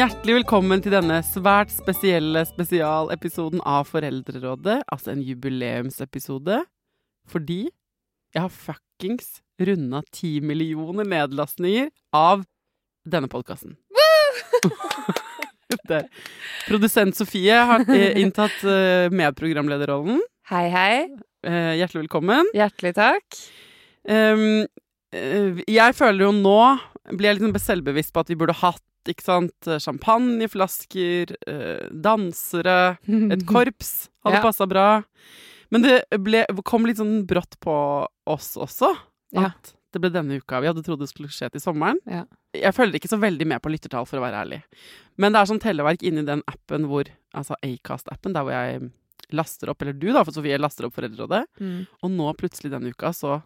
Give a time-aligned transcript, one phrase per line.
[0.00, 4.78] Hjertelig velkommen til denne svært spesielle spesialepisoden av Foreldrerådet.
[4.88, 6.62] Altså en jubileumsepisode.
[7.28, 7.58] Fordi
[8.32, 12.46] jeg har fuckings runda ti millioner nedlastninger av
[13.04, 13.76] denne podkasten.
[16.70, 20.24] Produsent Sofie har eh, inntatt eh, medprogramlederrollen.
[20.48, 20.92] Hei, hei.
[21.44, 22.48] Eh, Hjertelig velkommen.
[22.56, 23.42] Hjertelig takk.
[24.08, 24.64] Um,
[25.12, 26.60] eh, jeg føler jo nå
[27.10, 29.68] Blir jeg litt selvbevisst på at vi burde hatt ikke sant?
[29.80, 32.98] Champagneflasker, eh, dansere,
[33.32, 34.08] et korps.
[34.24, 34.42] Hadde Ja.
[34.42, 35.02] passa bra.
[35.70, 38.90] Men det ble, kom litt sånn brått på oss også.
[39.32, 39.46] Ja.
[39.52, 40.60] At det ble denne uka.
[40.60, 41.98] Vi hadde trodd det skulle skje til sommeren.
[42.06, 42.24] Ja.
[42.54, 44.62] Jeg følger ikke så veldig med på lyttertall, for å være ærlig.
[45.16, 48.90] Men det er sånn telleverk inni den appen hvor Altså Acast-appen, der hvor jeg
[49.30, 51.44] laster opp, eller du da, for Sofie, laster opp Foreldrerådet.
[51.60, 51.84] Mm.
[52.02, 53.36] Og nå plutselig denne uka så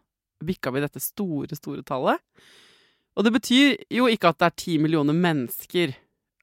[0.42, 2.16] bikka vi dette store, store tallet.
[3.14, 5.94] Og det betyr jo ikke at det er ti millioner mennesker.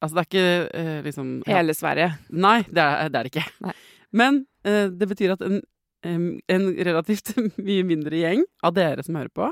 [0.01, 1.57] Altså det er ikke eh, liksom ja.
[1.57, 2.13] Hele Sverige.
[2.31, 3.47] Nei, det er det er det ikke.
[3.65, 3.73] Nei.
[4.11, 5.59] Men eh, det betyr at en,
[6.03, 7.35] en relativt
[7.67, 9.51] mye mindre gjeng av dere som hører på,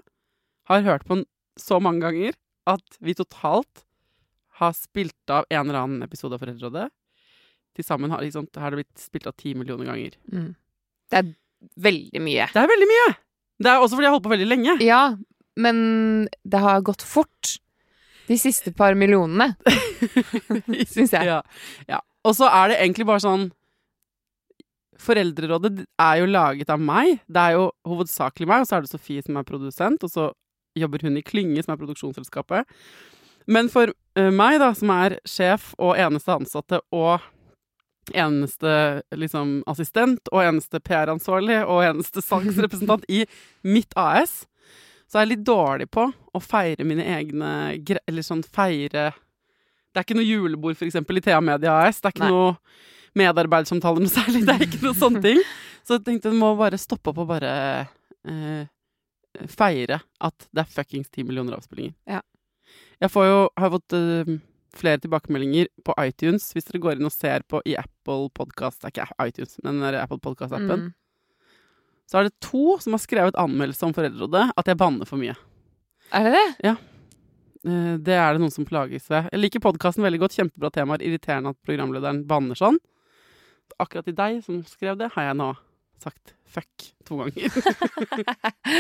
[0.70, 1.28] har hørt på den
[1.60, 2.38] så mange ganger
[2.70, 3.84] at vi totalt
[4.60, 6.90] har spilt av en eller annen episode av Foreldrerådet.
[7.78, 10.16] Til sammen har, liksom, har det blitt spilt av ti millioner ganger.
[10.32, 10.52] Mm.
[11.10, 11.32] Det er
[11.80, 12.48] veldig mye.
[12.54, 13.10] Det er veldig mye!
[13.60, 14.76] Det er også fordi jeg har holdt på veldig lenge.
[14.84, 15.02] Ja,
[15.58, 17.56] men det har gått fort.
[18.30, 19.56] De siste par millionene,
[20.94, 21.26] syns jeg.
[21.26, 21.40] Ja,
[21.90, 22.04] ja.
[22.28, 23.48] Og så er det egentlig bare sånn
[25.00, 27.22] Foreldrerådet er jo laget av meg.
[27.32, 30.26] Det er jo hovedsakelig meg, og så er det Sofie som er produsent, og så
[30.76, 32.68] jobber hun i Klynge, som er produksjonsselskapet.
[33.48, 37.24] Men for eh, meg, da, som er sjef og eneste ansatte og
[38.10, 38.74] eneste
[39.16, 43.24] liksom assistent og eneste PR-ansvarlig og eneste salgsrepresentant i
[43.64, 44.44] mitt AS,
[45.10, 47.52] så er jeg litt dårlig på å feire mine egne.
[48.06, 49.10] Eller sånn feire
[49.90, 51.98] Det er ikke noe julebord, for eksempel, i Thea Media AS.
[51.98, 52.36] Det er ikke Nei.
[52.36, 52.52] noe
[53.18, 54.44] medarbeidssamtaler noe særlig.
[54.46, 55.42] Det er ikke noe sånne ting.
[55.82, 57.54] Så jeg tenkte jeg må bare stoppe opp og bare
[58.30, 58.68] eh,
[59.50, 61.96] feire at det er fuckings ti millioner avspillinger.
[62.10, 62.22] Ja.
[63.02, 64.32] Jeg får jo, har fått uh,
[64.78, 68.92] flere tilbakemeldinger på iTunes, hvis dere går inn og ser på i Apple Podcast Det
[68.92, 70.90] er ikke iTunes, men Apple Podcast-appen.
[70.90, 70.96] Mm.
[72.10, 75.36] Så er det to som har skrevet anmeldelse om Foreldrerådet at jeg banner for mye.
[76.16, 76.48] Er det det?
[76.66, 76.76] Ja.
[77.62, 79.28] Det er det noen som plages ved.
[79.30, 81.04] Jeg liker podkasten veldig godt, kjempebra temaer.
[81.06, 82.80] Irriterende at programlederen banner sånn.
[83.78, 85.52] Akkurat til deg som skrev det, har jeg nå
[86.02, 87.54] sagt fuck to ganger.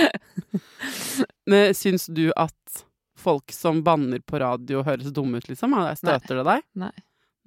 [1.51, 2.85] Men syns du at
[3.19, 5.75] folk som banner på radio, høres dumme ut, liksom?
[5.99, 6.41] Støter Nei.
[6.41, 6.67] Det deg?
[6.81, 6.93] Nei.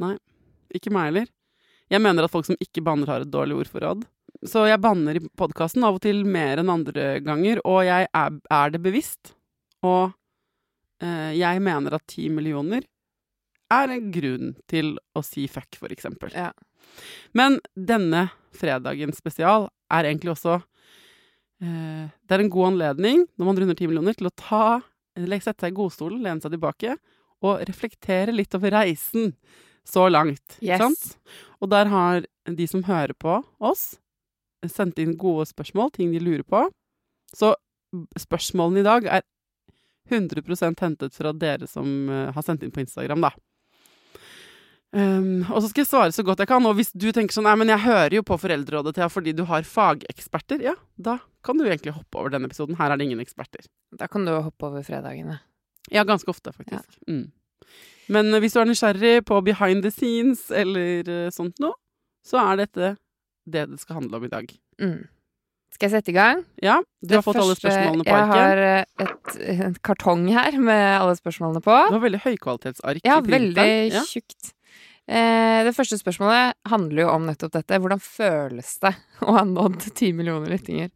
[0.05, 0.17] Nei.
[0.79, 1.33] Ikke meg heller.
[1.93, 4.07] Jeg mener at folk som ikke banner, har et dårlig ordforråd.
[4.49, 8.39] Så jeg banner i podkasten av og til mer enn andre ganger, og jeg er,
[8.51, 9.35] er det bevisst.
[9.83, 10.13] og
[11.03, 12.87] eh, jeg mener at ti millioner
[13.73, 16.33] er en grunn til å si fuck, for eksempel.
[16.35, 16.51] Ja.
[17.33, 20.59] Men denne fredagens spesial er egentlig også
[21.63, 24.65] eh, Det er en god anledning, når man runder ti millioner, til å ta
[25.13, 26.97] sette seg i godstolen, lene seg tilbake
[27.45, 29.35] og reflektere litt over reisen
[29.89, 30.59] så langt.
[30.61, 30.81] Yes.
[30.83, 31.35] Sant?
[31.63, 33.97] Og der har de som hører på oss,
[34.67, 36.65] sendt inn gode spørsmål, ting de lurer på.
[37.35, 37.55] Så
[38.19, 39.25] spørsmålene i dag er
[40.11, 43.33] 100% hentet fra dere som eh, har sendt inn på Instagram, da.
[44.93, 46.67] Um, og så skal jeg svare så godt jeg kan.
[46.69, 49.47] Og hvis du tenker sånn Nei, men jeg hører jo på Foreldrerådet, Thea, fordi du
[49.49, 50.61] har fageksperter.
[50.67, 52.77] Ja, da kan du egentlig hoppe over denne episoden.
[52.79, 53.65] Her er det ingen eksperter.
[53.97, 55.39] Da kan du hoppe over fredagene.
[55.91, 57.01] Ja, ganske ofte, faktisk.
[57.09, 57.31] Mm.
[58.13, 61.79] Men eh, hvis du er nysgjerrig på behind the scenes eller eh, sånt noe,
[62.27, 62.95] så er dette
[63.43, 64.53] det det skal handle om i dag.
[64.83, 65.03] Mm.
[65.73, 66.43] Skal jeg sette i gang?
[66.63, 68.35] Ja, du har fått alle spørsmålene på arket.
[68.37, 68.61] Jeg har
[69.03, 71.77] et, et, kartong her med alle spørsmålene på.
[71.89, 74.03] Du har veldig høykvalitetsark Ja, veldig Ja.
[74.05, 74.53] tjukt.
[75.09, 77.81] Eh, det første spørsmålet handler jo om nettopp dette.
[77.81, 78.93] Hvordan føles det
[79.27, 80.93] å ha nådd ti millioner lyttinger?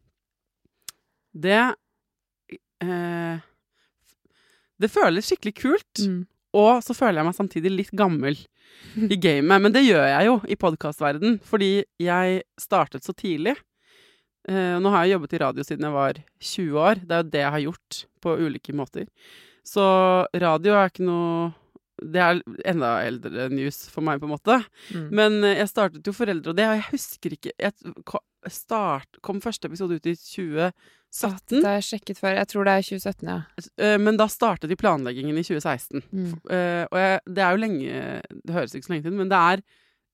[1.37, 1.59] Det
[2.85, 3.43] eh,
[4.77, 6.05] Det føles skikkelig kult.
[6.05, 6.27] Mm.
[6.57, 8.39] Og så føler jeg meg samtidig litt gammel
[8.97, 9.63] i gamet.
[9.67, 11.71] Men det gjør jeg jo i podkastverden, fordi
[12.03, 13.57] jeg startet så tidlig.
[14.47, 16.21] Eh, nå har jeg jobbet i radio siden jeg var
[16.53, 17.03] 20 år.
[17.03, 19.09] Det er jo det jeg har gjort på ulike måter.
[19.67, 19.85] Så
[20.31, 21.51] radio er ikke noe
[22.03, 24.59] Det er enda eldre news for meg, på en måte.
[24.93, 25.07] Mm.
[25.17, 27.73] Men eh, jeg startet jo Foreldre og det, og jeg husker ikke Jeg
[28.53, 30.75] start, kom første episode ut i 2017.
[31.57, 32.37] Det har jeg sjekket før.
[32.37, 33.39] Jeg tror det er 2017, ja.
[33.81, 36.05] eh, Men da startet de planleggingen i 2016.
[36.13, 36.29] Mm.
[36.53, 38.05] Eh, og jeg, det er jo lenge
[38.45, 39.65] Det høres ikke så lenge til, men det er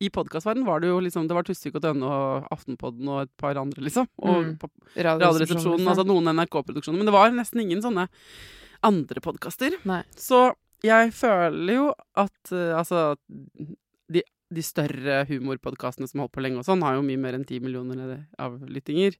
[0.02, 3.30] i podkastverdenen var det jo liksom Det var Tusvik og Tønne og Aftenpodden og et
[3.38, 4.08] par andre, liksom.
[4.18, 4.56] Og Mm.
[4.96, 5.86] Radioresepsjonen.
[5.86, 6.98] Altså noen NRK-produksjoner.
[6.98, 8.08] Men det var nesten ingen sånne
[8.82, 9.76] andre podkaster.
[10.18, 10.40] Så
[10.86, 11.88] jeg føler jo
[12.18, 13.02] at uh, altså
[14.12, 17.38] de, de større humorpodkastene som har holdt på lenge og sånn, har jo mye mer
[17.38, 19.18] enn ti millioner avlyttinger.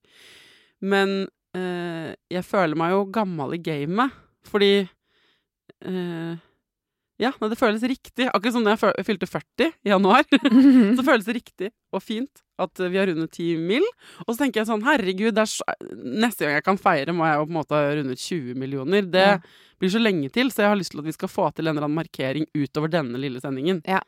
[0.83, 1.23] Men
[1.57, 4.19] uh, jeg føler meg jo gammel i gamet,
[4.49, 6.35] fordi eh,
[7.23, 8.27] Ja, det føles riktig.
[8.35, 10.25] Akkurat som da jeg fylte 40 i januar.
[10.99, 13.85] så føles det riktig og fint at vi har rundet 10 mill.
[14.27, 15.65] Og så tenker jeg sånn, herregud, er så,
[15.95, 19.03] neste gang jeg kan feire, må jeg jo på en måte ha rundet 20 millioner.
[19.11, 19.39] Det Ja.
[19.83, 21.73] blir så lenge til, så jeg har lyst til at vi skal få til en
[21.77, 23.81] eller annen markering utover denne lille sendingen.
[23.89, 24.01] Ja.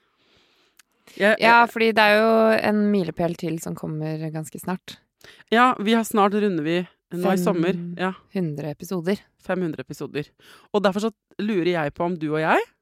[1.19, 4.97] Jeg, Ja, fordi det er jo en milepæl til som kommer ganske snart.
[5.51, 6.79] ja, vi har snart runder vi
[7.15, 7.75] nå i sommer.
[7.99, 9.19] Ja, 100 episoder.
[9.45, 10.31] 500 episoder.
[10.73, 12.74] Og derfor så lurer jeg på om du og jeg Mm.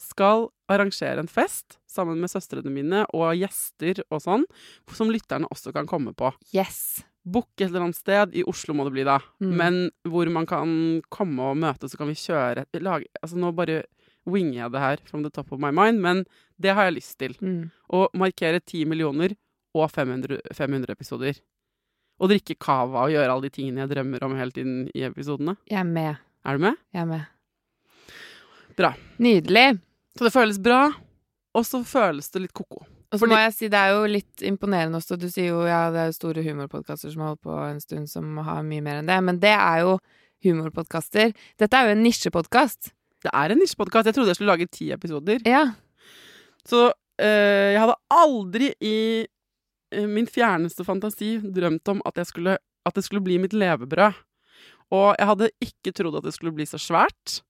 [0.00, 4.44] Skal arrangere en fest sammen med søstrene mine og gjester og sånn,
[4.92, 6.32] som lytterne også kan komme på.
[6.54, 7.02] Yes.
[7.28, 9.56] Booke et eller annet sted, i Oslo må det bli da, Mm.
[9.56, 13.84] men hvor man kan komme og møte, så kan vi kjøre lage, Altså nå bare
[14.26, 16.24] winger jeg det her from the top of my mind, men
[16.60, 17.34] det har jeg lyst til.
[17.40, 17.70] Mm.
[17.92, 19.36] Å markere 10 millioner
[19.74, 21.38] og 500, 500 episoder.
[22.20, 25.56] Og drikke cava og gjøre alle de tingene jeg drømmer om hele tiden i episodene.
[25.70, 26.16] Jeg er med.
[26.44, 26.76] Er du med?
[26.92, 27.26] Jeg er med.
[28.78, 28.92] Bra.
[29.18, 29.78] Nydelig.
[30.18, 30.84] Så det føles bra,
[31.54, 32.84] og så føles det litt ko-ko.
[33.08, 35.16] Og så Fordi- må jeg si, det er jo litt imponerende også.
[35.18, 38.36] Du sier jo ja, det er store humorpodkaster som har holdt på en stund, som
[38.36, 39.18] har mye mer enn det.
[39.24, 39.98] Men det er jo
[40.44, 41.32] humorpodkaster.
[41.58, 42.92] Dette er jo en nisjepodkast.
[43.24, 44.06] Det er en nisjepodkast.
[44.06, 45.40] Jeg trodde jeg skulle lage ti episoder.
[45.46, 45.72] Ja.
[46.68, 49.26] Så øh, jeg hadde aldri i
[49.90, 54.12] eh, min fjerneste fantasi drømt om at, jeg skulle, at det skulle bli mitt levebrød.
[54.92, 57.40] Og jeg hadde ikke trodd at det skulle bli så svært.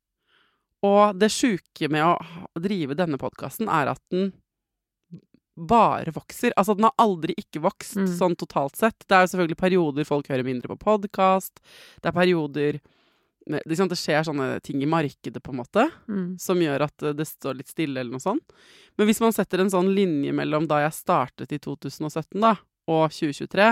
[0.86, 2.16] Og det sjuke med å
[2.60, 4.32] drive denne podkasten er at den
[5.58, 6.52] bare vokser.
[6.56, 8.06] Altså, den har aldri ikke vokst, Mm.
[8.18, 8.98] sånn totalt sett.
[9.08, 11.58] Det er jo selvfølgelig perioder folk hører mindre på podkast.
[12.00, 12.80] Det er perioder
[13.48, 16.38] med, liksom, Det skjer sånne ting i markedet, på en måte Mm.
[16.38, 18.44] som gjør at eh, det står litt stille, eller noe sånt.
[18.98, 22.56] Men hvis man setter en sånn linje mellom da jeg startet i 2017, da,
[22.88, 23.68] og 2023,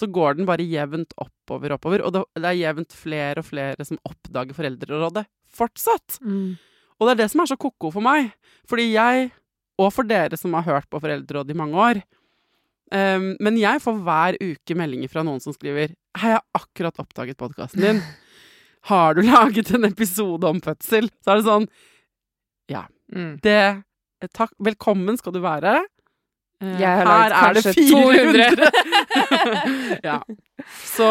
[0.00, 2.04] så går den bare jevnt oppover, oppover.
[2.04, 6.18] Og det, er jevnt flere og flere som oppdager Foreldrerådet fortsatt.
[6.24, 6.56] Mm.
[6.98, 8.32] Og det er det som er så ko-ko for meg.
[8.70, 9.30] Fordi jeg,
[9.78, 11.98] og for dere som har hørt på Foreldrerådet i mange år
[12.94, 17.00] um, Men jeg får hver uke meldinger fra noen som skriver Hei, jeg har akkurat
[17.02, 18.04] oppdaget podkasten din.
[18.84, 21.08] Har du laget en episode om fødsel?
[21.24, 21.66] Så er det sånn
[23.12, 23.36] Mm.
[23.44, 23.82] det,
[24.34, 25.76] takk, velkommen skal du være.
[26.62, 28.70] Eh, her er det 400!
[30.08, 30.20] ja.
[30.86, 31.08] Så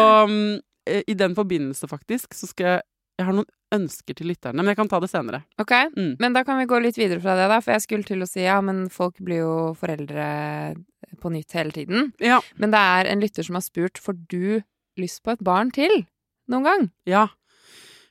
[0.88, 2.82] eh, i den forbindelse, faktisk, så skal jeg
[3.18, 5.44] Jeg har noen ønsker til lytterne, men jeg kan ta det senere.
[5.62, 6.16] Ok, Mm.
[6.18, 7.60] men da kan vi gå litt videre fra det, da.
[7.62, 10.74] For jeg skulle til å si ja, men folk blir jo foreldre
[11.22, 12.08] på nytt hele tiden.
[12.18, 12.40] Ja.
[12.58, 14.62] Men det er en lytter som har spurt får du
[14.98, 16.06] lyst på et barn til
[16.50, 16.90] noen gang.
[17.06, 17.28] Ja.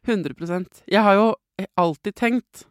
[0.08, 1.28] 100% Jeg har jo
[1.80, 2.63] alltid tenkt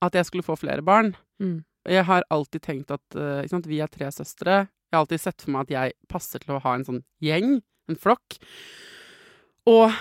[0.00, 1.16] at jeg skulle få flere barn.
[1.42, 1.64] Mm.
[1.88, 4.66] Jeg har alltid tenkt at uh, sant, vi er tre søstre.
[4.90, 7.60] Jeg har alltid sett for meg at jeg passer til å ha en sånn gjeng,
[7.88, 8.40] en flokk.
[9.70, 9.92] Og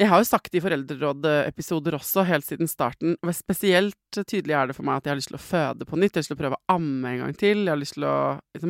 [0.00, 4.76] jeg har jo sagt i foreldreråd-episoder også, helt siden starten og Spesielt tydelig er det
[4.78, 6.14] for meg at jeg har lyst til å føde på nytt.
[6.14, 7.64] Jeg har lyst til å prøve å amme en gang til.
[7.66, 8.16] Jeg har lyst til å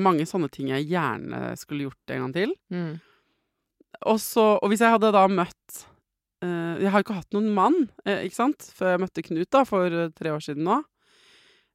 [0.00, 2.56] Mange sånne ting jeg gjerne skulle gjort en gang til.
[2.74, 2.92] Mm.
[4.10, 5.80] Og, så, og hvis jeg hadde da møtt
[6.44, 7.76] eh, Jeg har ikke hatt noen mann,
[8.06, 10.80] eh, ikke sant, før jeg møtte Knut da, for tre år siden nå.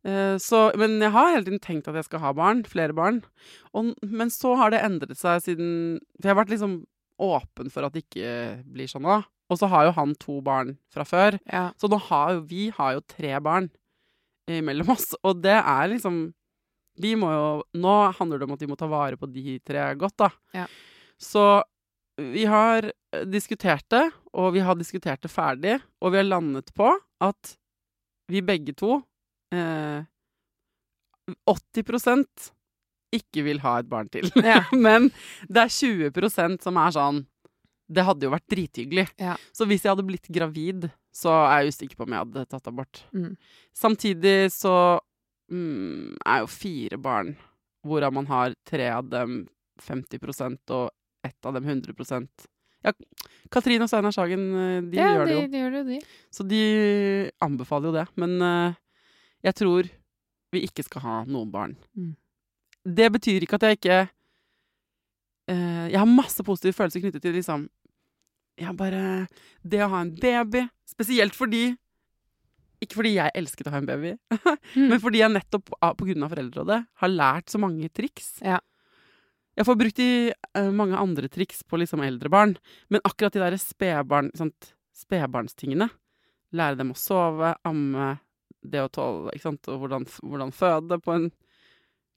[0.05, 2.63] Eh, så, men jeg har hele tiden tenkt at jeg skal ha barn.
[2.69, 3.21] Flere barn.
[3.73, 5.71] Og, men så har det endret seg siden
[6.17, 6.83] For jeg har vært liksom
[7.25, 8.31] åpen for at det ikke
[8.75, 9.21] blir sånn nå.
[9.51, 11.39] Og så har jo han to barn fra før.
[11.51, 11.69] Ja.
[11.79, 13.69] Så nå har jo vi har jo tre barn
[14.45, 16.27] mellom oss, og det er liksom
[17.01, 17.45] Vi må jo
[17.81, 20.29] Nå handler det om at vi må ta vare på de tre godt, da.
[20.53, 20.67] Ja.
[21.17, 21.63] Så
[22.21, 22.91] vi har
[23.25, 24.03] diskutert det,
[24.37, 26.93] og vi har diskutert det ferdig, og vi har landet på
[27.25, 27.55] at
[28.31, 29.01] vi begge to
[29.53, 30.05] eh,
[31.49, 32.51] 80%
[33.15, 34.27] ikke vil ha et barn til.
[34.43, 34.63] Ja.
[34.87, 35.09] Men
[35.47, 37.23] det er 20% som er sånn
[37.85, 39.07] Det hadde jo vært drithyggelig.
[39.21, 39.35] Ja.
[39.53, 42.69] Så hvis jeg hadde blitt gravid, så er jeg usikker på om jeg hadde tatt
[42.71, 43.03] abort.
[43.13, 43.35] Mm.
[43.77, 44.73] Samtidig så
[45.53, 47.35] mm, er jo fire barn,
[47.85, 49.43] hvorav man har tre av dem
[49.85, 50.89] 50% og
[51.25, 51.93] ett av dem 100
[52.85, 52.93] Ja,
[53.53, 55.45] Katrine og Steinar Sagen, eh, de ja, gjør det de, jo.
[55.51, 56.17] de gjør det jo, de.
[56.33, 56.63] Så de
[57.41, 58.05] anbefaler jo det.
[58.21, 58.81] Men eh,
[59.45, 59.87] jeg tror
[60.55, 61.73] vi ikke skal ha noen barn.
[61.97, 62.13] Mm.
[62.85, 63.95] Det betyr ikke at jeg ikke
[65.49, 67.65] eh, Jeg har masse positive følelser knyttet til liksom
[68.61, 69.25] ja, bare
[69.65, 71.73] Det å ha en baby, spesielt fordi
[72.85, 74.13] Ikke fordi jeg elsket å ha en baby,
[74.75, 74.89] Mm.
[74.91, 78.41] men fordi jeg nettopp på grunn av Foreldrerådet har lært så mange triks.
[78.43, 78.57] Ja.
[79.55, 80.07] Jeg får brukt de
[80.57, 82.57] uh, mange andre triks på liksom eldre barn,
[82.91, 84.31] men akkurat de der spedbarn,
[84.95, 85.87] spedbarnstingene
[86.55, 88.09] Lære dem å sove, amme,
[88.71, 89.67] det å tåle ikke sant?
[89.71, 91.27] Og hvordan, hvordan føde på en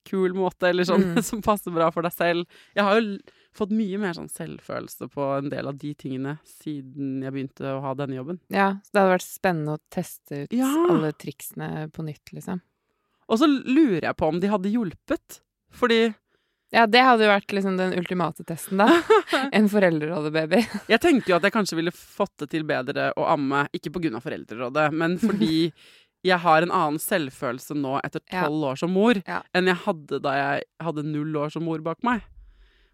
[0.09, 1.23] kul måte, eller sånn, Mm.
[1.31, 2.47] som passer bra for deg selv.
[2.77, 3.19] Jeg har jo
[3.59, 7.81] fått mye mer sånn selvfølelse på en del av de tingene siden jeg begynte å
[7.85, 8.39] ha denne jobben.
[8.55, 10.71] Ja, så det hadde vært spennende å teste ut Ja.
[10.89, 12.63] alle triksene på nytt, liksom.
[13.29, 15.41] Og så lurer jeg på om de hadde hjulpet,
[15.75, 16.15] fordi
[16.71, 18.89] Ja, det hadde jo vært liksom den ultimate testen, da.
[19.57, 20.59] En foreldrerådebaby.
[20.93, 24.21] Jeg tenkte jo at jeg kanskje ville fått det til bedre å amme, ikke av
[24.25, 25.73] Foreldrerådet, men fordi
[26.27, 28.45] jeg har en annen selvfølelse nå etter Ja.
[28.47, 29.43] tolv år som mor Ja.
[29.55, 32.23] enn jeg hadde da jeg hadde null år som mor bak meg.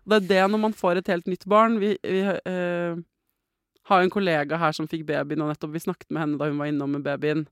[0.07, 1.79] Det er det når man får et helt nytt barn.
[1.81, 2.97] Vi, vi eh,
[3.89, 5.73] har jo en kollega her som fikk babyen, og nettopp.
[5.73, 7.47] Vi snakket med henne da hun var innom med babyen.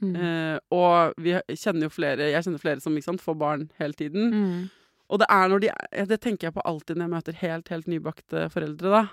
[0.00, 0.14] Mm.
[0.14, 4.30] Uh, og vi kjenner jo flere Jeg kjenner flere som sant, får barn hele tiden.
[4.30, 4.70] Mm.
[5.10, 5.70] Og det er når de
[6.06, 9.08] Det tenker jeg på alltid når jeg møter helt, helt nybakte foreldre, da.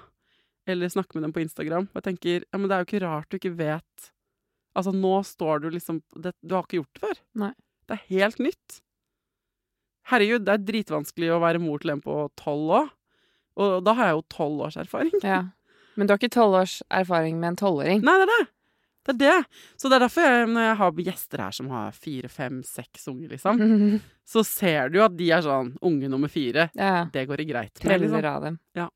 [0.68, 1.90] Eller snakker med dem på Instagram.
[1.90, 4.12] Og jeg tenker ja, men det er jo ikke rart du ikke vet
[4.76, 7.22] Altså, nå står du liksom det, Du har ikke gjort det før.
[7.46, 7.54] Nei.
[7.86, 8.80] Det er helt nytt.
[10.10, 12.90] Herregud, det er dritvanskelig å være mor til en på tolv òg.
[13.62, 15.14] Og da har jeg jo tolv års erfaring.
[15.24, 15.46] Ja.
[15.96, 18.04] Men du har ikke tolv års erfaring med en tolvåring?
[18.04, 18.46] Nei, det er det.
[19.06, 19.62] Det er det.
[19.78, 23.06] Så det er derfor jeg, når jeg har gjester her som har fire, fem, seks
[23.12, 23.62] unger, liksom,
[24.34, 26.70] så ser du at de er sånn unge nummer fire.
[26.74, 27.06] ja.
[27.14, 27.84] Det går det greit.
[27.84, 28.26] med, liksom.
[28.26, 28.58] Av dem.
[28.76, 28.90] Ja.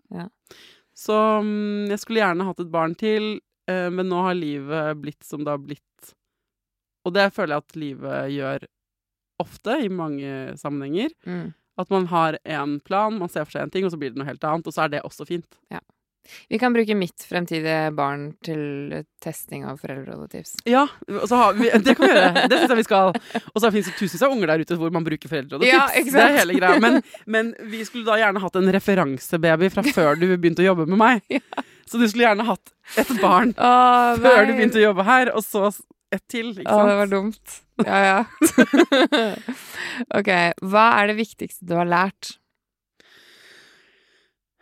[0.98, 3.38] Så mm, jeg skulle gjerne hatt et barn til,
[3.70, 5.86] men nå har livet blitt som det har blitt.
[7.08, 8.68] Og det føler jeg at livet gjør
[9.40, 11.14] ofte, i mange sammenhenger.
[11.26, 11.52] Mm.
[11.80, 14.20] At man har én plan, man ser for seg en ting, og så blir det
[14.20, 14.68] noe helt annet.
[14.68, 15.48] Og så er det også fint.
[16.52, 20.60] Vi kan bruke mitt fremtidige barn til testing av foreldrerådetips.
[20.70, 22.44] Ja, så har vi, det kan vi gjøre.
[22.52, 23.16] Det syns jeg vi skal.
[23.54, 26.26] Og så finnes det tusenvis av unger der ute hvor man bruker foreldrerådetips Ja, Det
[26.26, 26.78] er hele greia.
[26.84, 30.90] Men, men vi skulle da gjerne hatt en referansebaby fra før du begynte å jobbe
[30.92, 31.40] med meg.
[31.90, 35.42] Så du skulle gjerne hatt et barn Åh, før du begynte å jobbe her, og
[35.46, 35.72] så
[36.14, 36.52] et til.
[36.58, 36.90] Ikke Å, sant?
[36.90, 37.56] det var dumt.
[37.86, 38.20] Ja, ja.
[40.20, 40.30] ok.
[40.70, 42.36] Hva er det viktigste du har lært?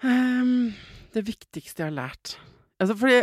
[0.03, 0.74] Um,
[1.15, 2.36] det viktigste jeg har lært
[2.77, 3.15] Altså, fordi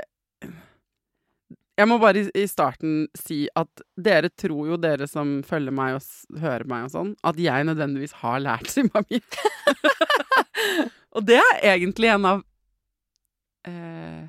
[1.78, 6.40] Jeg må bare i, starten si at dere tror jo, dere som følger meg og
[6.42, 9.18] hører meg og sånn, at jeg nødvendigvis har lært Simba mi.
[11.14, 12.44] og det er egentlig en av
[13.68, 14.23] eh,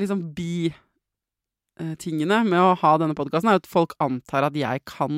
[0.00, 5.14] liksom bi-tingene med å ha denne podkasten, er at folk antar at jeg kan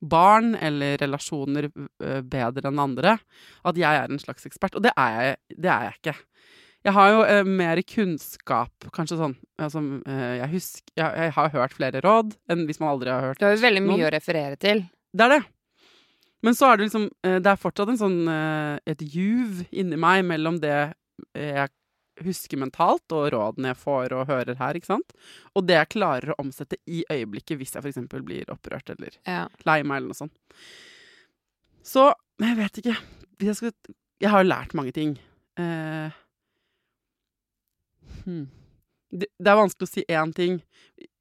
[0.00, 3.18] barn eller relasjoner eh, bedre enn andre.
[3.68, 4.76] At jeg er en slags ekspert.
[4.78, 6.14] Og det er jeg, det er jeg ikke.
[6.88, 11.50] Jeg har jo eh, mer kunnskap, kanskje sånn altså, eh, jeg, husker, jeg, jeg har
[11.52, 14.08] hørt flere råd enn hvis man aldri har hørt Du har jo veldig mye Noen-
[14.08, 14.80] å referere til.
[15.12, 15.42] Det er det.
[16.40, 19.98] Men så er det liksom eh, Det er fortsatt en sånn eh, et juv inni
[20.00, 20.72] meg mellom det
[21.36, 21.68] jeg
[22.26, 25.14] husker mentalt, og rådene jeg får og hører her, ikke sant.
[25.56, 28.00] Og det jeg klarer å omsette i øyeblikket hvis jeg f.eks.
[28.24, 29.46] blir opprørt eller Ja.
[29.68, 30.36] lei meg eller noe sånt.
[31.86, 32.10] Så
[32.40, 32.96] jeg vet ikke.
[33.40, 33.72] Jeg, skal,
[34.20, 35.16] jeg har jo lært mange ting.
[35.60, 36.16] Eh,
[38.24, 38.46] hmm.
[39.12, 40.60] det, det er vanskelig å si én ting.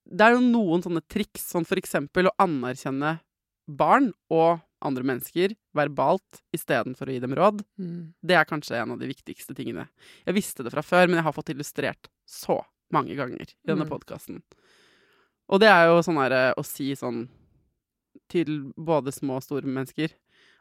[0.09, 3.19] Det er jo noen sånne triks, sånn for eksempel å anerkjenne
[3.69, 7.63] barn og andre mennesker verbalt istedenfor å gi dem råd.
[7.79, 8.13] Mm.
[8.23, 9.87] Det er kanskje en av de viktigste tingene.
[10.25, 13.85] Jeg visste det fra før, men jeg har fått illustrert så mange ganger i denne
[13.85, 13.89] Mm.
[13.91, 14.41] podkasten.
[15.49, 17.27] Og det er jo sånn her eh, å si sånn
[18.29, 20.09] til både små og store mennesker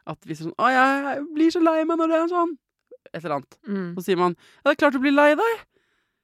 [0.07, 2.57] at hvis sånn 'Å, jeg blir så lei meg når det er sånn',
[3.13, 3.57] et eller annet.
[3.67, 3.95] Mm.
[3.95, 4.35] Så sier man
[4.65, 5.59] 'Ja, det er klart du blir lei deg'.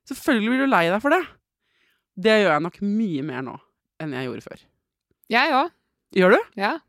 [0.09, 1.27] Selvfølgelig blir du lei deg for det.
[2.17, 3.59] Det gjør jeg nok mye mer nå
[3.99, 4.59] enn jeg gjorde før.
[5.29, 5.71] Jeg òg.
[6.15, 6.39] Gjør du?
[6.61, 6.79] Ja.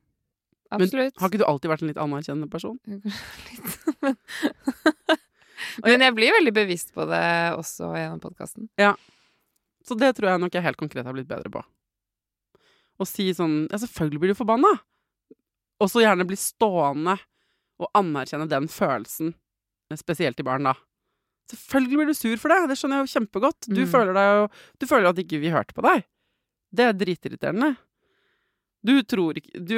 [0.74, 1.14] Absolutt.
[1.20, 2.78] Har ikke du alltid vært en litt anerkjennende person?
[2.86, 3.04] Litt.
[4.02, 4.16] Men
[5.84, 7.22] Men jeg blir veldig bevisst på det
[7.56, 8.68] også gjennom podkasten.
[9.86, 11.62] Så det tror jeg nok jeg helt konkret har blitt bedre på.
[12.98, 14.72] Å si sånn Ja, selvfølgelig blir du forbanna.
[15.82, 17.18] Og så gjerne bli stående
[17.78, 19.34] og anerkjenne den følelsen,
[20.00, 20.72] spesielt i barn, da.
[21.52, 23.68] Selvfølgelig blir du sur for det, det skjønner jeg jo kjempegodt.
[23.68, 23.90] Du Mm.
[23.92, 24.46] føler deg jo
[24.80, 26.04] Du føler at ikke vi hørte på deg.
[26.74, 27.76] Det er dritirriterende.
[28.86, 29.76] Du tror ikke Du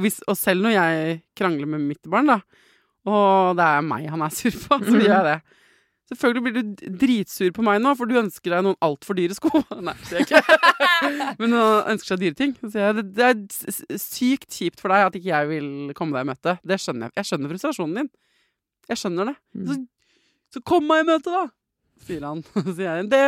[0.00, 2.40] hvis, Og selv når jeg krangler med mitt barn, da,
[3.06, 5.38] og det er meg han er sur på, så gjør jeg det.
[6.06, 9.50] Selvfølgelig blir du dritsur på meg nå, for du ønsker deg noen altfor dyre sko.
[9.88, 10.58] Nei, sier jeg ikke.
[11.40, 12.54] Men han ønsker seg dyre ting.
[12.62, 15.68] Så jeg det, er sykt kjipt for deg at ikke jeg vil
[15.98, 16.56] komme deg i møte.
[16.62, 17.16] Det skjønner jeg.
[17.18, 18.10] Jeg skjønner frustrasjonen din.
[18.86, 19.36] Jeg skjønner det.
[19.58, 19.66] Mm.
[19.66, 19.78] Så,
[20.54, 21.46] så kom meg i møte, da!
[22.06, 22.44] Sier han.
[22.54, 23.26] Så sier jeg det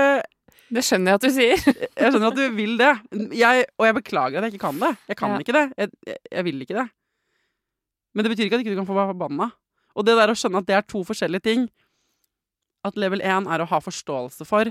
[0.68, 1.62] Det skjønner jeg at du sier.
[1.98, 2.90] Jeg skjønner at du vil det.
[3.38, 4.90] Jeg, og jeg beklager at jeg ikke kan det.
[5.08, 5.38] Jeg kan Ja.
[5.40, 5.62] ikke det.
[5.80, 6.84] Jeg, jeg, vil ikke det.
[8.14, 9.46] Men det betyr ikke at ikke du kan få være forbanna.
[9.96, 11.64] Og det der å skjønne at det er to forskjellige ting
[12.86, 14.68] At level 1 er å ha forståelse for,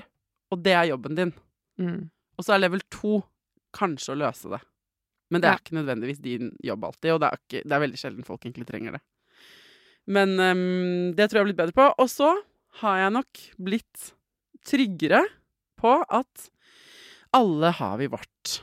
[0.54, 1.34] og det er jobben din.
[1.82, 2.06] Mm.
[2.39, 3.18] Og så er level 2
[3.75, 4.62] kanskje å løse det.
[5.29, 5.60] Men det er Ja.
[5.60, 8.66] ikke nødvendigvis din jobb alltid, og det er, ikke, det er veldig sjelden folk egentlig
[8.70, 9.01] trenger det.
[10.07, 11.90] Men um, det tror jeg jeg har blitt bedre på.
[12.00, 12.29] Og så
[12.79, 14.14] har jeg nok blitt
[14.66, 15.20] tryggere
[15.79, 16.48] på at
[17.37, 18.57] alle har vi vårt.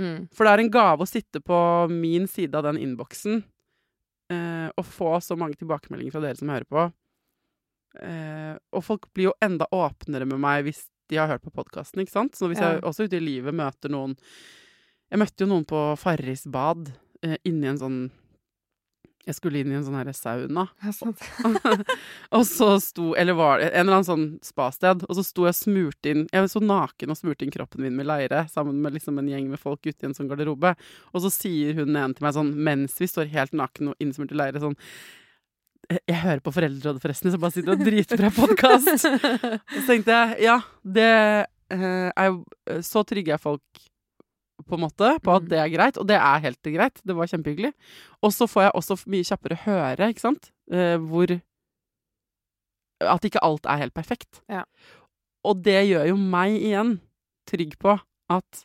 [0.00, 0.26] Mm.
[0.34, 1.58] For det er en gave å sitte på
[1.92, 3.38] min side av den innboksen
[4.32, 6.86] eh, og få så mange tilbakemeldinger fra dere som hører på.
[8.02, 12.02] Eh, og folk blir jo enda åpnere med meg hvis de har hørt på podkasten,
[12.02, 12.34] ikke sant?
[12.36, 12.74] Så hvis Ja.
[12.74, 14.16] jeg også ute i livet møter noen
[15.08, 16.88] Jeg møtte jo noen på Farris bad
[17.22, 17.98] eh, inni en sånn
[19.26, 20.68] Jeg skulle inn i en sånn her sauna.
[20.84, 21.18] Ja, sant.
[22.36, 25.54] og så sto Eller var det en eller annen sånn spasted, og så sto jeg
[25.56, 28.78] og smurte inn Jeg var så naken og smurte inn kroppen min med leire sammen
[28.84, 30.76] med liksom en gjeng med folk ute i en sånn garderobe.
[31.12, 34.30] Og så sier hun en til meg sånn, mens vi står helt naken og innsmurt
[34.34, 34.78] i leire, sånn
[35.90, 39.04] «Jeg- Jeg hører på Foreldrerådet, forresten, som bare sitter og dritbra podkast.
[39.74, 41.10] og så tenkte jeg ja, det
[41.70, 42.44] eh, er jo
[42.82, 43.84] Så trygger jeg folk
[44.66, 45.48] på en måte, på at Mm.
[45.48, 45.98] det er greit.
[45.98, 47.00] Og det er helt greit.
[47.06, 47.72] Det var kjempehyggelig.
[48.22, 51.40] Og så får jeg også mye kjappere høre, ikke sant, eh, hvor
[53.00, 54.40] At ikke alt er helt perfekt.
[54.48, 54.62] Ja.
[55.44, 57.00] Og det gjør jo meg igjen
[57.46, 58.00] trygg på
[58.32, 58.62] at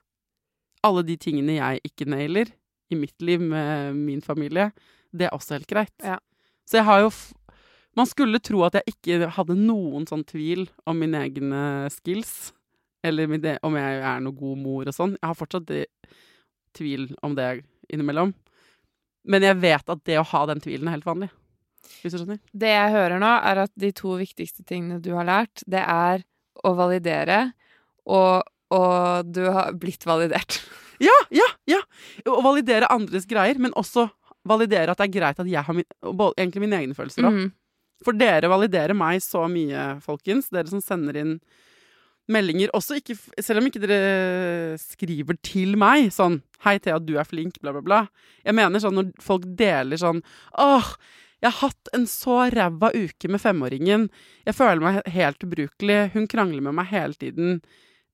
[0.84, 2.48] alle de tingene jeg ikke nailer
[2.90, 4.72] i mitt liv med min familie,
[5.14, 5.92] det er også helt greit.
[6.02, 6.18] Ja.
[6.66, 7.12] Så jeg har jo
[7.94, 12.54] Man skulle tro at jeg ikke hadde noen sånn tvil om mine egne skills,
[13.04, 15.18] eller om jeg er noe god mor og sånn.
[15.18, 15.72] Jeg har fortsatt
[16.78, 17.50] tvil om det
[17.92, 18.34] innimellom.
[19.28, 21.30] Men jeg vet at det å ha den tvilen er helt vanlig.
[22.02, 22.40] Hvis du skjønner?
[22.54, 26.24] Det jeg hører nå, er at de to viktigste tingene du har lært, det er
[26.66, 27.52] å validere,
[28.10, 30.62] og, og du har blitt validert.
[31.02, 31.80] Ja, ja, ja!
[32.30, 34.04] Å validere andres greier, men også
[34.46, 35.88] validere at det er greit at jeg har min,
[36.36, 37.40] egentlig mine egne følelser òg.
[37.40, 37.48] Mhm.
[38.06, 40.52] For dere validerer meg så mye, folkens.
[40.54, 41.34] Dere som sender inn
[42.32, 42.72] meldinger.
[42.78, 47.60] Også ikke, selv om ikke dere skriver til meg sånn 'Hei, Thea, du er flink',
[47.62, 48.08] bla, bla, bla.
[48.46, 50.22] Jeg mener sånn når folk deler sånn
[50.58, 50.96] 'Åh,
[51.42, 54.10] jeg har hatt en så ræva uke med femåringen'.
[54.46, 56.12] 'Jeg føler meg helt ubrukelig'.
[56.14, 57.62] 'Hun krangler med meg hele tiden'.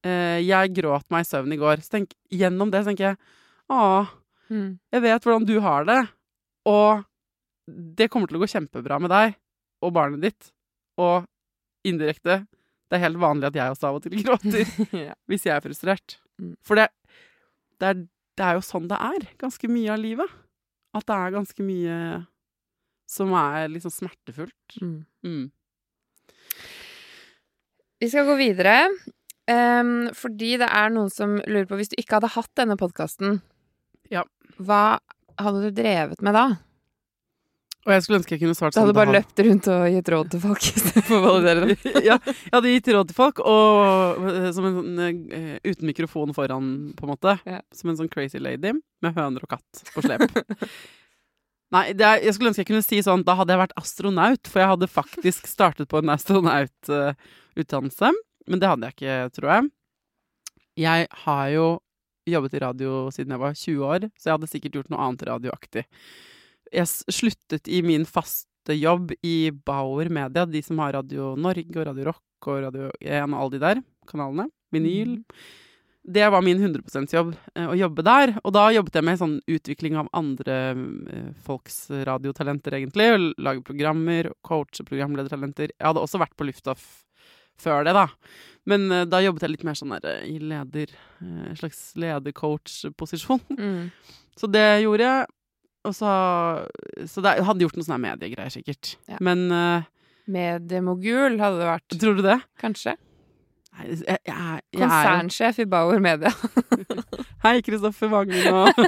[0.04, 1.82] Eh, 'Jeg gråt meg i søvn i går'.
[1.84, 3.18] Så tenk, gjennom det så tenker jeg
[3.70, 4.08] 'Åh,
[4.50, 4.80] Mm.
[4.94, 6.08] jeg vet hvordan du har det',
[6.66, 7.04] og
[7.68, 9.36] det kommer til å gå kjempebra med deg
[9.84, 10.52] og barnet ditt.
[10.98, 11.26] Og
[11.86, 12.48] indirekte
[12.88, 14.64] Det er helt vanlig at jeg også av og til gråter
[15.08, 15.14] ja.
[15.28, 16.18] hvis jeg er frustrert.
[16.40, 16.54] Mm.
[16.66, 16.88] For det,
[17.82, 18.02] det, er,
[18.40, 20.38] det er jo sånn det er ganske mye av livet.
[20.96, 21.98] At det er ganske mye
[23.08, 24.80] som er liksom smertefullt.
[24.84, 24.98] Mm.
[25.24, 25.46] Mm.
[28.00, 28.76] Vi skal gå videre,
[29.50, 33.40] um, fordi det er noen som lurer på Hvis du ikke hadde hatt denne podkasten,
[34.14, 34.24] Ja.
[34.60, 35.00] hva
[35.42, 36.46] hadde du drevet med da?
[37.88, 39.16] Og jeg skulle ønske jeg kunne svart Du hadde sånn bare han.
[39.16, 41.78] løpt rundt og gitt råd til folk istedenfor å validere dem.
[42.10, 46.36] ja, jeg hadde gitt råd til folk, og eh, som en sånn eh, uten mikrofon
[46.36, 47.38] foran, på en måte.
[47.48, 47.62] Ja.
[47.72, 50.28] Som en sånn crazy lady med høner og katt på slep.
[51.76, 54.48] Nei, det er, jeg skulle ønske jeg kunne si sånn Da hadde jeg vært astronaut,
[54.48, 58.12] for jeg hadde faktisk startet på en astronaututdannelse.
[58.48, 59.72] Men det hadde jeg ikke, tror jeg.
[60.84, 61.68] Jeg har jo
[62.28, 65.24] jobbet i radio siden jeg var 20 år, så jeg hadde sikkert gjort noe annet
[65.28, 65.84] radioaktig.
[66.74, 71.88] Jeg sluttet i min faste jobb i Bauer Media, de som har Radio Norge og
[71.88, 74.50] Radio Rock og Radio 1 og alle de der kanalene.
[74.74, 75.18] Vinyl.
[76.08, 78.32] Det var min 100% jobb, eh, å jobbe der.
[78.44, 83.34] Og da jobbet jeg med sånn utvikling av andre eh, folks radiotalenter, egentlig.
[83.44, 85.74] Lage programmer, coache programledertalenter.
[85.76, 86.78] Jeg hadde også vært på lufta
[87.60, 88.08] før det, da.
[88.68, 90.92] Men uh, da jobbet jeg litt mer sånn der i leder
[91.24, 93.42] En slags ledercoach-posisjon.
[93.58, 93.90] Mm.
[94.40, 95.37] Så det gjorde jeg.
[95.86, 96.12] Og så
[97.08, 98.96] Så det, hadde gjort noen sånne mediegreier, sikkert.
[99.10, 99.20] Ja.
[99.24, 99.86] Men uh,
[100.28, 102.00] Mediemogul hadde det vært.
[102.02, 102.40] tror du det?
[102.60, 102.98] Kanskje.
[103.78, 106.32] Nei, jeg, jeg, jeg, er Konsernsjef i Bauer Media.
[107.46, 108.80] Hei, Kristoffer Wagner og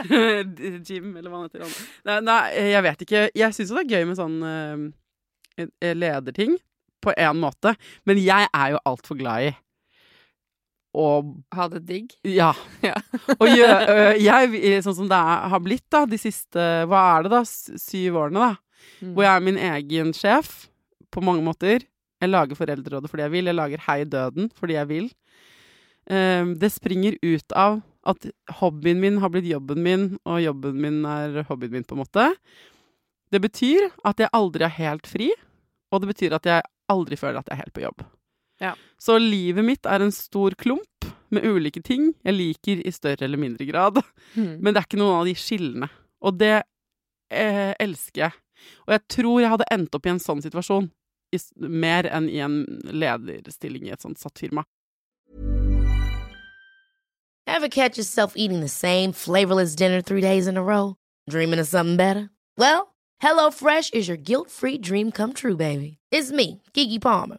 [0.88, 1.62] Jim, eller hva han heter.
[1.62, 1.76] han.
[2.08, 2.40] Nei, nei,
[2.72, 3.26] jeg vet ikke.
[3.38, 6.58] Jeg syns jo det er gøy med sånn uh, lederting,
[7.06, 7.76] på en måte.
[8.08, 9.54] Men jeg er jo altfor glad i
[10.96, 11.08] å
[11.56, 12.14] Ha det digg.
[12.24, 12.52] Ja.
[12.86, 12.96] Ja.
[13.36, 17.42] og jeg, sånn som det er, har blitt da, de siste Hva er det, da?
[17.46, 18.88] Syv årene, da.
[19.02, 19.12] Mm.
[19.12, 20.54] Hvor jeg er min egen sjef
[21.12, 21.84] på mange måter.
[22.22, 23.50] Jeg lager Foreldrerådet fordi jeg vil.
[23.50, 25.08] Jeg lager Hei døden fordi jeg vil.
[26.10, 28.28] Ehm, det springer ut av at
[28.60, 32.28] hobbyen min har blitt jobben min, og jobben min er hobbyen min, på en måte.
[33.34, 35.32] Det betyr at jeg aldri er helt fri,
[35.90, 38.04] og det betyr at jeg aldri føler at jeg er helt på jobb.
[38.62, 38.74] Ja.
[38.98, 43.40] Så livet mitt er en stor klump med ulike ting jeg liker i større eller
[43.40, 44.00] mindre grad.
[44.34, 44.58] Mm.
[44.60, 45.88] Men det er ikke noen av de skillene.
[46.24, 46.54] Og det
[47.30, 48.38] eh, elsker jeg.
[48.86, 50.88] Og jeg tror jeg hadde endt opp i en sånn situasjon
[51.34, 54.64] i, mer enn i en lederstilling i et sånt satt firma.
[57.46, 60.96] Ever catch yourself eating the same flavorless dinner three days in a row?
[61.30, 62.28] Dreaming of something better?
[62.58, 65.98] Well, HelloFresh is your guilt free dream come true, baby.
[66.10, 67.38] It's me, Kiki Palmer.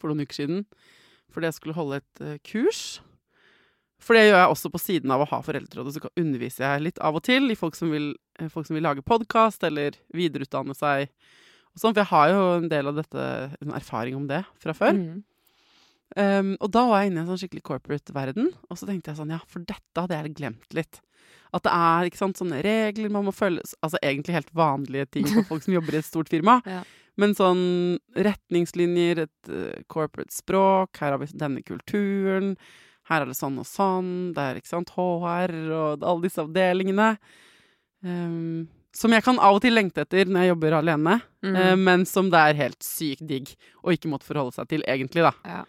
[0.00, 0.64] for noen uker siden.
[1.34, 2.82] Fordi jeg skulle holde et eh, kurs.
[4.02, 5.96] For det gjør jeg også på siden av å ha foreldrerådet.
[5.96, 8.86] Så underviser jeg litt av og til i folk som vil, eh, folk som vil
[8.86, 11.10] lage podkast eller videreutdanne seg.
[11.74, 13.26] Og sånn, for jeg har jo en del av dette,
[13.62, 14.96] en erfaring om det fra før.
[14.96, 15.18] Mm.
[16.16, 19.18] Um, og da var jeg inne i en sånn skikkelig corporate-verden, og så tenkte jeg
[19.18, 21.02] sånn, ja, for dette hadde jeg glemt litt.
[21.54, 25.28] At det er ikke sant, sånne regler man må følge, altså egentlig helt vanlige ting
[25.28, 26.58] for folk som jobber i et stort firma.
[26.68, 26.80] Ja.
[27.18, 27.62] Men sånn
[28.14, 32.52] retningslinjer, et uh, corporate språk, her har vi denne kulturen,
[33.10, 37.14] her er det sånn og sånn, det er ikke sant, HR og alle disse avdelingene.
[38.04, 41.54] Um, som jeg kan av og til lengte etter når jeg jobber alene, Mm.
[41.54, 43.52] uh, men som det er helt sykt digg
[43.86, 45.30] å ikke måtte forholde seg til, egentlig, da.
[45.46, 45.60] Ja.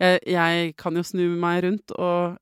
[0.00, 2.38] Jeg, jeg kan jo snu meg rundt og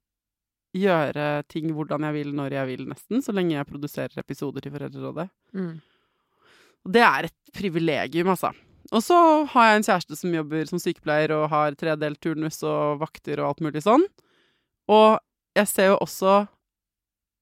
[0.77, 4.75] gjøre ting hvordan jeg vil, når jeg vil, nesten, så lenge jeg produserer episoder til
[4.75, 5.29] Foreldrerådet.
[5.57, 5.73] Mm.
[6.87, 8.53] Og det er et privilegium, altså.
[8.95, 9.19] Og så
[9.51, 13.49] har jeg en kjæreste som jobber som sykepleier og har tredelt turnus og vakter og
[13.51, 14.05] alt mulig sånn.
[14.87, 15.19] Og
[15.59, 16.45] jeg ser jo også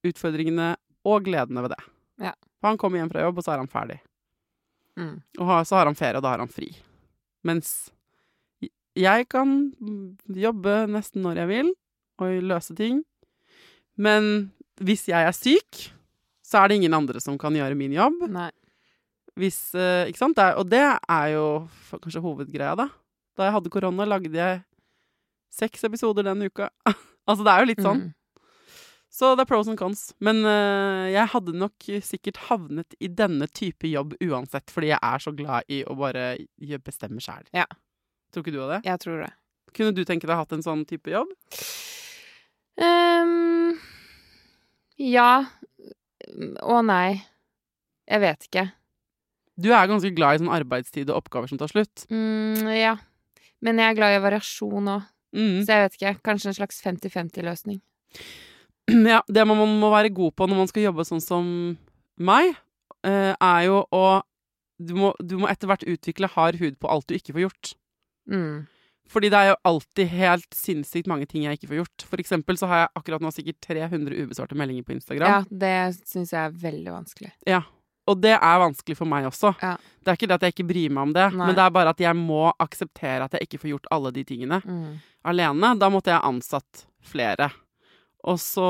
[0.08, 0.72] utfordringene
[1.04, 1.82] og gledene ved det.
[2.30, 2.32] Ja.
[2.60, 3.98] For han kommer hjem fra jobb, og så er han ferdig.
[4.96, 5.18] Mm.
[5.42, 6.70] Og så har han ferie, og da har han fri.
[7.44, 7.74] Mens
[8.96, 9.74] jeg kan
[10.30, 11.72] jobbe nesten når jeg vil,
[12.22, 13.02] og løse ting.
[14.00, 15.88] Men hvis jeg er syk,
[16.46, 18.24] så er det ingen andre som kan gjøre min jobb.
[18.32, 18.52] Nei.
[19.38, 20.36] Hvis, eh, ikke sant?
[20.38, 21.46] Det og det er jo
[21.90, 22.88] kanskje hovedgreia, da.
[23.34, 24.60] Da jeg hadde korona, lagde jeg
[25.54, 26.70] seks episoder den uka.
[27.28, 28.04] altså, det er jo litt sånn.
[28.06, 28.12] Mm.
[29.14, 30.08] Så det er pros and cons.
[30.22, 35.22] Men uh, jeg hadde nok sikkert havnet i denne type jobb uansett, fordi jeg er
[35.22, 36.34] så glad i å bare
[36.82, 37.46] bestemme sjæl.
[37.54, 37.66] Ja.
[38.34, 38.80] Tror ikke du av det?
[38.88, 39.30] Jeg tror det.
[39.74, 41.30] Kunne du tenke deg hatt en sånn type jobb?
[42.74, 43.78] Um,
[44.98, 45.44] ja
[46.62, 47.22] og nei.
[48.04, 48.64] Jeg vet ikke.
[49.60, 52.06] Du er ganske glad i sånn arbeidstid og oppgaver som tar slutt.
[52.10, 52.96] Mm, ja.
[53.62, 55.64] Men jeg er glad i variasjon òg, Mm.
[55.66, 56.10] så jeg vet ikke.
[56.22, 57.80] Kanskje en slags 50-50-løsning.
[59.08, 61.46] Ja, det man må være god på når man skal jobbe sånn som
[62.20, 62.50] meg,
[63.02, 64.22] eh, er jo å
[64.78, 67.70] du må, du må etter hvert utvikle hard hud på alt du ikke får gjort.
[68.28, 68.66] Mm.
[69.08, 72.04] Fordi det er jo alltid helt sinnssykt mange ting jeg ikke får gjort.
[72.10, 75.28] For eksempel så har jeg akkurat nå sikkert 300 ubesvarte meldinger på Instagram.
[75.30, 75.74] Ja, det
[76.08, 77.32] syns jeg er veldig vanskelig.
[77.48, 77.62] Ja.
[78.06, 79.54] Og det er vanskelig for meg også.
[79.62, 79.74] Ja.
[80.04, 81.46] Det er ikke det at jeg ikke bryr meg om det, Nei.
[81.46, 84.24] men det er bare at jeg må akseptere at jeg ikke får gjort alle de
[84.28, 84.98] tingene Mm.
[85.24, 85.70] alene.
[85.80, 87.50] Da måtte jeg ansatt flere.
[88.24, 88.66] Og så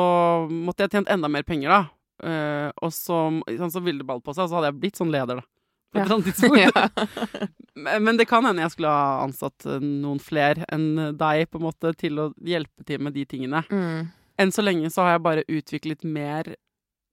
[0.50, 1.82] måtte jeg tjent enda mer penger, da.
[2.24, 3.18] Uh, og så,
[3.58, 5.48] sånn, så ville det ball på seg, og så hadde jeg blitt sånn leder, da.
[5.94, 7.48] På et eller annet tidspunkt.
[8.06, 11.66] men det kan hende jeg skulle ha ansatt eh, noen flere enn deg, på en
[11.66, 13.62] måte, til å hjelpe til med de tingene.
[13.70, 14.08] Mm.
[14.38, 16.54] Enn så lenge så har jeg bare utviklet mer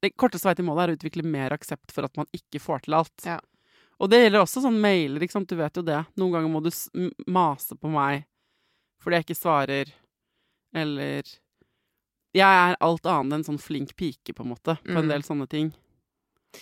[0.01, 2.83] Det korteste vei til målet er å utvikle mer aksept for at man ikke får
[2.87, 3.25] til alt.
[3.25, 3.39] Ja.
[4.01, 5.49] Og det gjelder også sånn mailer, ikke sant.
[5.51, 5.99] Du vet jo det.
[6.17, 6.71] Noen ganger må du
[7.29, 8.23] mase på meg
[9.01, 9.91] fordi jeg ikke svarer,
[10.77, 11.23] eller
[12.33, 15.09] Jeg er alt annet enn sånn flink pike, på en måte, på en Mm.
[15.09, 15.73] del sånne ting.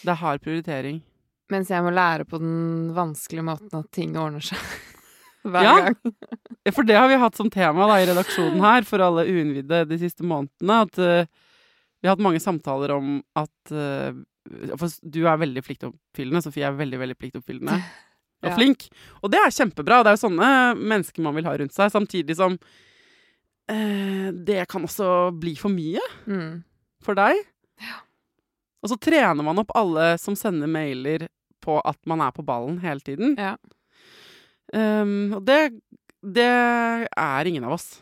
[0.02, 1.02] Det er hard prioritering.
[1.52, 4.58] Mens jeg må lære på den vanskelige måten at ting ordner seg.
[5.46, 5.76] Hver Ja.
[5.92, 5.96] gang.
[6.66, 9.88] Ja, For det har vi hatt som tema da, i redaksjonen her, for alle uinnvidde
[9.88, 10.82] de siste månedene.
[10.82, 11.26] At eh,
[12.02, 14.14] vi har hatt mange samtaler om at uh,
[14.80, 17.80] For du er veldig pliktoppfyllende, Sofie er veldig, veldig pliktoppfyllende.
[18.44, 18.54] Og Ja.
[18.56, 18.86] flink.
[19.22, 19.98] Og det er kjempebra.
[20.04, 21.92] Det er jo sånne mennesker man vil ha rundt seg.
[21.92, 26.64] Samtidig som uh, det kan også bli for mye Mm.
[27.04, 27.36] for deg.
[28.80, 31.28] Og så trener man opp alle som sender mailer
[31.60, 33.36] på at man er på ballen hele tiden.
[33.36, 33.58] Ja.
[34.74, 35.58] Um, og det,
[36.24, 37.98] det er ingen av oss.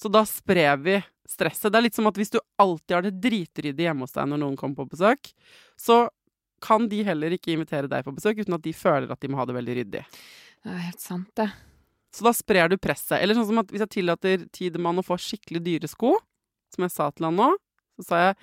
[0.00, 0.98] Så da sprer vi
[1.30, 1.70] stresset.
[1.70, 4.42] Det er litt som at hvis du alltid har det dritryddig hjemme hos deg når
[4.42, 5.32] noen kommer på besøk,
[5.78, 6.04] så
[6.60, 9.40] kan de heller ikke invitere deg på besøk uten at de føler at de må
[9.40, 10.04] ha det veldig ryddig.
[10.60, 11.48] Det er helt sant, det.
[12.12, 13.20] Så da sprer du presset.
[13.20, 16.16] Eller sånn som at hvis jeg tillater Tidemann å få skikkelig dyre sko,
[16.74, 17.50] som jeg sa til han nå,
[18.00, 18.40] så sa jeg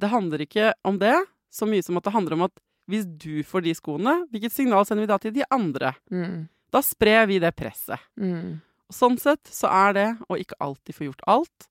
[0.00, 1.16] det handler ikke om det
[1.52, 4.86] så mye som at det handler om at hvis du får de skoene, hvilket signal
[4.86, 5.92] sender vi da til de andre?
[6.10, 6.48] Mm.
[6.74, 8.02] Da sprer vi det presset.
[8.18, 8.60] Mm.
[8.90, 11.69] Og sånn sett så er det å ikke alltid få gjort alt,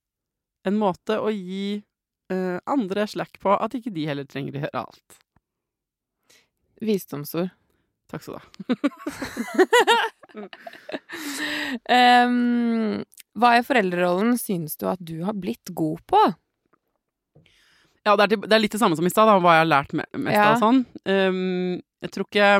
[0.67, 1.79] en måte å gi
[2.33, 5.19] uh, andre slack på at ikke de heller trenger å gjøre alt.
[6.83, 7.49] Visdomsord.
[8.09, 8.45] Takk skal du ha.
[12.25, 13.03] um,
[13.39, 16.21] hva i foreldrerollen syns du at du har blitt god på?
[18.07, 19.69] Ja, det er, til- det er litt det samme som i stad, hva jeg har
[19.69, 20.47] lært me mest Ja.
[20.55, 20.83] av sånn.
[21.05, 22.51] Um, jeg tror ikke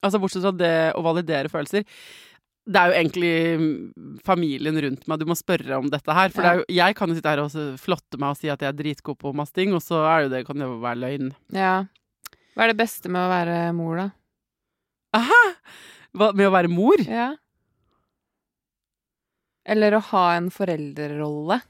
[0.00, 1.82] Altså, bortsett fra det å validere følelser
[2.68, 6.32] Det er jo egentlig mm, familien rundt meg du må spørre om dette her.
[6.34, 8.62] For det er jo, jeg kan jo sitte her og flotte meg og si at
[8.62, 11.00] jeg er dritgod på masse ting, og så er jo det, kan det jo være
[11.00, 11.30] løgn.
[11.56, 11.74] Ja.
[12.54, 14.08] Hva er det beste med å være mor, da?
[15.16, 15.42] Aha!
[16.14, 17.02] Hva, med å være mor?
[17.06, 17.30] Ja.
[19.70, 21.60] Eller å ha en foreldrerolle.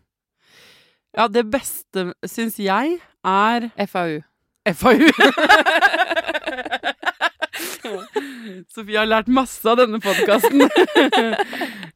[1.17, 4.21] Ja, det beste syns jeg er FAU.
[4.81, 5.11] FAU.
[8.75, 10.65] Sofie har lært masse av denne podkasten.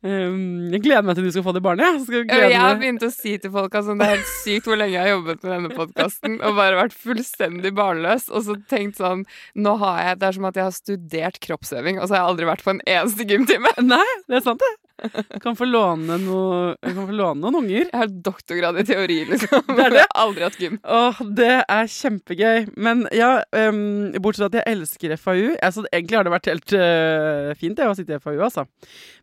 [0.04, 2.04] um, jeg gleder meg til du skal få det barnet.
[2.10, 4.80] Jeg, Jeg har begynt å si til folk at sånn, det er helt sykt hvor
[4.80, 8.30] lenge jeg har jobbet med denne podkasten og bare vært fullstendig barnløs.
[8.34, 9.24] Og så tenkt sånn
[9.54, 12.32] Nå har jeg Det er som at jeg har studert kroppsøving, og så har jeg
[12.32, 13.74] aldri vært på en eneste gymtime.
[13.84, 14.83] Nei, det er sant, det.
[15.44, 17.86] Kan få låne, noe, kan få låne noen unger.
[17.88, 19.64] Jeg har doktorgrad i teori, liksom.
[19.76, 20.04] Det er det.
[20.20, 20.78] Aldri hatt gym.
[20.82, 22.68] Åh, det er kjempegøy.
[22.86, 23.30] Men ja,
[23.68, 27.78] um, bortsett fra at jeg elsker FAU altså, Egentlig har det vært helt uh, fint
[27.78, 28.66] det å sitte i FAU, altså.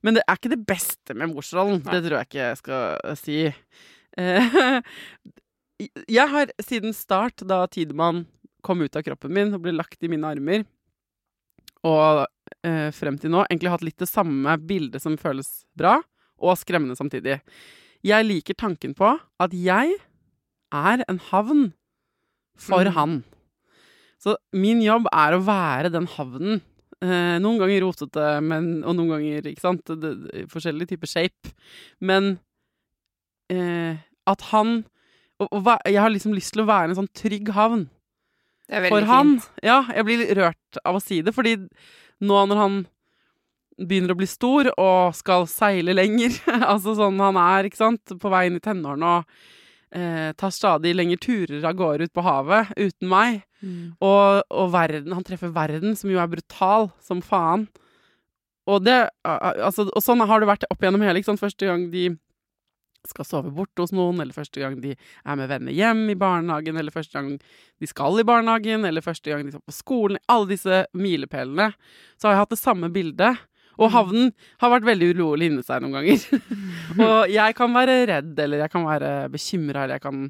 [0.06, 1.82] Men det er ikke det beste med morsrollen.
[1.88, 3.42] Det tror jeg ikke jeg skal si.
[4.20, 4.82] Uh,
[6.12, 8.26] jeg har siden start, da Tidemann
[8.62, 10.66] kom ut av kroppen min og ble lagt i mine armer,
[11.88, 12.26] og
[12.66, 16.00] eh, frem til nå, egentlig hatt litt det samme bildet som føles bra,
[16.42, 17.40] og skremmende samtidig.
[18.06, 19.94] Jeg liker tanken på at jeg
[20.72, 21.72] er en havn
[22.58, 22.94] for Mm.
[22.96, 23.24] han.
[24.22, 26.62] Så min jobb er å være den havnen
[27.02, 31.54] Eh, noen ganger rotete, men, og noen ganger ikke sant, det, det, forskjellige typer shape.
[31.98, 32.36] Men
[33.50, 33.98] eh,
[34.30, 34.84] at han
[35.42, 37.88] og, og, Jeg har liksom lyst til å være en sånn trygg havn
[38.70, 39.40] for han.
[39.40, 39.64] fint.
[39.66, 41.56] Ja, jeg blir rørt av å si det, fordi
[42.22, 42.76] nå når han
[43.82, 46.36] begynner å bli stor og skal seile lenger,
[46.72, 49.38] altså sånn han er, ikke sant, på vei inn i tenårene og
[49.98, 53.92] eh, tar stadig lengre turer av gårde ut på havet uten meg, Mm.
[54.02, 57.68] og, og verden, han treffer verden, som jo er brutal som faen.
[58.66, 61.22] Og, det, altså, og sånn har det vært opp igjennom hele.
[61.22, 61.44] Ikke sant?
[61.44, 62.08] Første gang de
[63.10, 66.78] skal sove borte hos noen, eller første gang de er med venner hjem i barnehagen,
[66.78, 67.32] eller første gang
[67.82, 70.22] de skal i barnehagen, eller første gang de skal på skolen.
[70.32, 71.72] Alle disse milepælene.
[72.20, 73.42] Så har jeg hatt det samme bildet.
[73.82, 76.26] Og havnen har vært veldig urolig inni seg noen ganger.
[77.08, 80.26] og jeg kan være redd, eller jeg kan være bekymra, eller jeg kan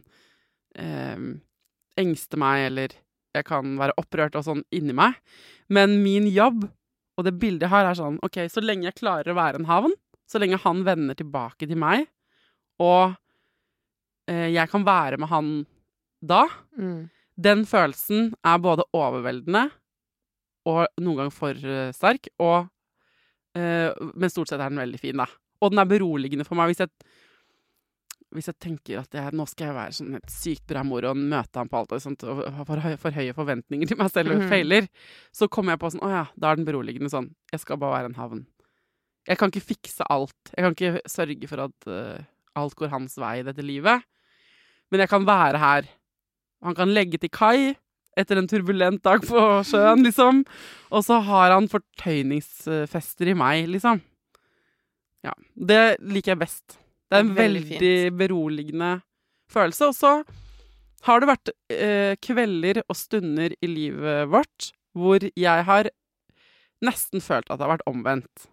[0.80, 1.26] eh,
[2.00, 2.96] engste meg, eller
[3.36, 5.18] jeg kan være opprørt og sånn inni meg.
[5.72, 6.64] Men min jobb,
[7.18, 9.70] og det bildet jeg har, er sånn OK, så lenge jeg klarer å være en
[9.70, 9.96] havn,
[10.30, 12.08] så lenge han vender tilbake til meg,
[12.80, 13.16] og
[14.30, 15.54] eh, jeg kan være med han
[16.22, 16.46] da,
[16.78, 17.10] Mm.
[17.36, 19.72] den følelsen er både overveldende
[20.70, 22.70] og noen ganger for eh, sterk, og,
[23.58, 25.26] eh, men stort sett er den veldig fin, da.
[25.62, 26.90] Og den er beroligende for meg hvis jeg,
[28.32, 31.18] hvis jeg tenker at jeg, nå skal jeg være sånn et sykt bra mor og
[31.18, 34.36] møte ham på alt og sånt, og ha for, for høye forventninger til meg selv
[34.36, 34.50] og mm.
[34.54, 34.88] feiler,
[35.36, 37.34] så kommer jeg på sånn Å ja, da er den beroligende sånn.
[37.52, 38.46] Jeg skal bare være en havn.
[39.28, 40.54] Jeg kan ikke fikse alt.
[40.56, 42.24] Jeg kan ikke sørge for at eh,
[42.58, 44.04] alt går hans vei i dette livet.
[44.92, 45.88] Men jeg kan være her.
[46.66, 47.74] Han kan legge til kai
[48.20, 50.44] etter en turbulent dag på sjøen, liksom.
[50.92, 54.02] Og så har han fortøyningsfester i meg, liksom.
[55.26, 55.34] Ja.
[55.56, 56.78] Det liker jeg best.
[57.08, 58.92] Det er en Veldig veldig, beroligende
[59.52, 59.92] følelse.
[59.92, 60.14] Og så
[61.08, 65.88] har det vært eh, kvelder og stunder i livet vårt hvor jeg har
[66.84, 68.50] nesten følt at det har vært omvendt.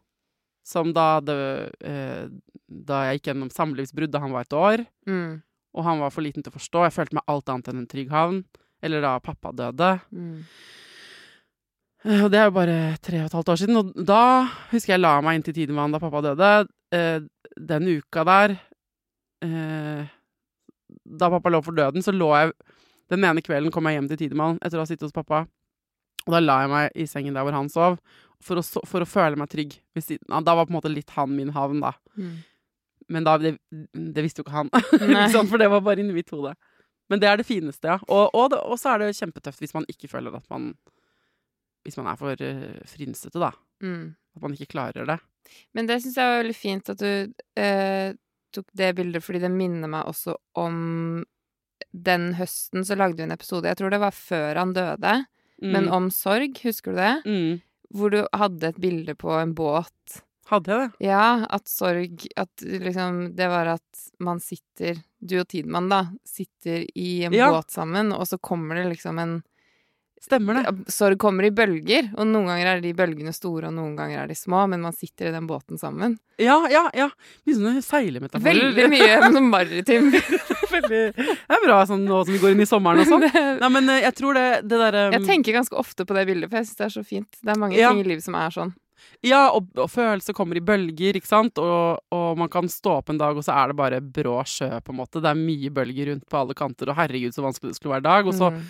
[0.68, 1.35] Som da, hadde
[1.81, 2.26] eh,
[2.68, 5.38] da jeg gikk gjennom samlivsbrudd da han var et år Mm.
[5.78, 6.83] og han var for liten til å forstå.
[6.85, 8.42] Jeg følte meg alt annet enn en trygg havn.
[8.85, 9.88] Eller da pappa døde.
[10.12, 10.42] Mm.
[12.04, 13.76] Eh, Og det er jo bare tre og et halvt år siden.
[13.81, 14.20] Og da
[14.70, 16.50] husker jeg la meg inn til Tidemann da pappa døde.
[16.94, 17.20] Eh,
[17.59, 18.54] den uka der
[19.44, 20.07] eh,
[21.04, 22.52] Da pappa lå for døden, så lå jeg
[23.11, 25.46] Den ene kvelden kom jeg hjem til Tidemann etter å ha sittet hos pappa.
[26.26, 27.98] Og da la jeg meg i sengen der hvor han sov,
[28.44, 30.44] for å, for å føle meg trygg av.
[30.46, 31.92] Da var på en måte litt han min havn, da.
[32.18, 32.37] Mm.
[33.09, 33.55] Men da, det,
[33.92, 34.68] det visste jo ikke han.
[35.48, 36.53] For det var bare inni mitt hode.
[37.09, 37.96] Men det er det fineste, ja.
[38.05, 40.74] Og, og, det, og så er det kjempetøft hvis man ikke føler at man
[41.87, 43.48] Hvis man er for uh, frynsete, da.
[43.81, 44.11] Mm.
[44.37, 45.16] At man ikke klarer det.
[45.72, 48.11] Men det syns jeg var veldig fint at du uh,
[48.53, 51.24] tok det bildet, fordi det minner meg også om
[51.96, 55.16] den høsten så lagde du en episode, jeg tror det var før han døde,
[55.59, 55.72] Mm.
[55.74, 57.14] men om sorg, husker du det?
[57.27, 57.55] mm.
[57.94, 60.22] Hvor du hadde et bilde på en båt.
[60.48, 61.07] Hadde jeg det?
[61.09, 66.87] Ja, at sorg At liksom Det var at man sitter Du og Tidemann, da, sitter
[66.96, 67.51] i en Ja.
[67.53, 69.42] båt sammen, og så kommer det liksom en
[70.20, 70.72] Stemmer det.
[70.90, 74.31] Sorg kommer i bølger, og noen ganger er de bølgene store, og noen ganger er
[74.33, 76.16] de små, men man sitter i den båten sammen.
[76.42, 77.07] Ja, ja, ja.
[77.46, 78.48] Mye sånne seilemetaforer.
[78.48, 80.11] Veldig mye sånn maritim
[80.74, 81.02] Veldig.
[81.14, 83.24] Det er bra sånn nå som vi går inn i sommeren og sånn.
[83.62, 86.50] Nei, men eh, jeg tror det, det derre Jeg tenker ganske ofte på det bildet,
[86.50, 87.31] for jeg syns det er så fint.
[87.40, 87.94] Det er mange Ja.
[87.94, 88.74] ting i livet som er sånn.
[89.22, 91.59] Ja, og, og følelser kommer i bølger, ikke sant?
[91.62, 94.68] Og, og man kan stå opp en dag, og så er det bare brå sjø,
[94.83, 95.22] på en måte.
[95.22, 98.07] Det er mye bølger rundt på alle kanter, og herregud, så vanskelig det skulle være
[98.11, 98.26] dag.
[98.31, 98.61] Og så Mm.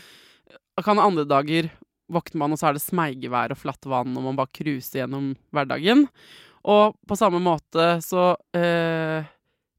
[0.86, 1.70] Kan andre dager
[2.12, 5.34] våkner man, og så er det smeigevær og flatt vann, og man bare cruiser gjennom
[5.52, 6.06] hverdagen.
[6.68, 9.26] Og på samme måte så eh,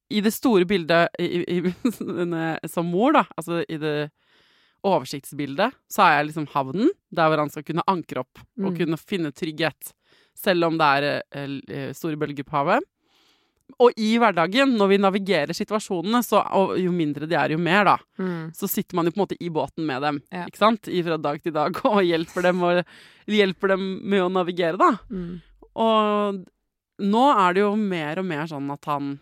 [0.09, 1.73] I det store bildet i, i,
[2.73, 4.11] som mor, da, altså i det
[4.87, 8.77] oversiktsbildet, så er jeg liksom havnen, der hvor han skal kunne ankre opp og Mm.
[8.77, 9.91] kunne finne trygghet,
[10.37, 12.85] selv om det er eh, eh, store bølger på havet.
[13.79, 17.85] Og i hverdagen, når vi navigerer situasjonene, så, og jo mindre de er, jo mer,
[17.85, 18.49] da, Mm.
[18.55, 20.45] så sitter man jo på en måte i båten med dem, Ja.
[20.49, 20.87] ikke sant?
[20.89, 22.83] I fra dag til dag, og hjelper dem, og,
[23.29, 24.97] hjelper dem med å navigere, da.
[25.11, 25.41] Mm.
[25.79, 26.45] Og
[26.99, 29.19] nå er det jo mer og mer sånn at han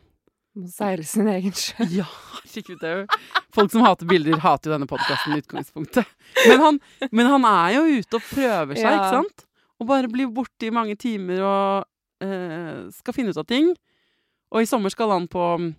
[0.58, 1.86] Må seile sin egen sjø.
[2.00, 2.08] Ja,
[2.42, 3.20] herregud, det er jo
[3.54, 6.06] Folk som hater bilder, hater jo denne podkasten i utgangspunktet.
[6.48, 6.80] Men han,
[7.12, 8.96] men han er jo ute og prøver seg, Ja.
[8.98, 9.46] ikke sant?
[9.80, 11.86] Og bare blir borte i mange timer og
[12.26, 13.76] eh, skal finne ut av ting.
[14.54, 15.72] Og i sommer skal han på mm,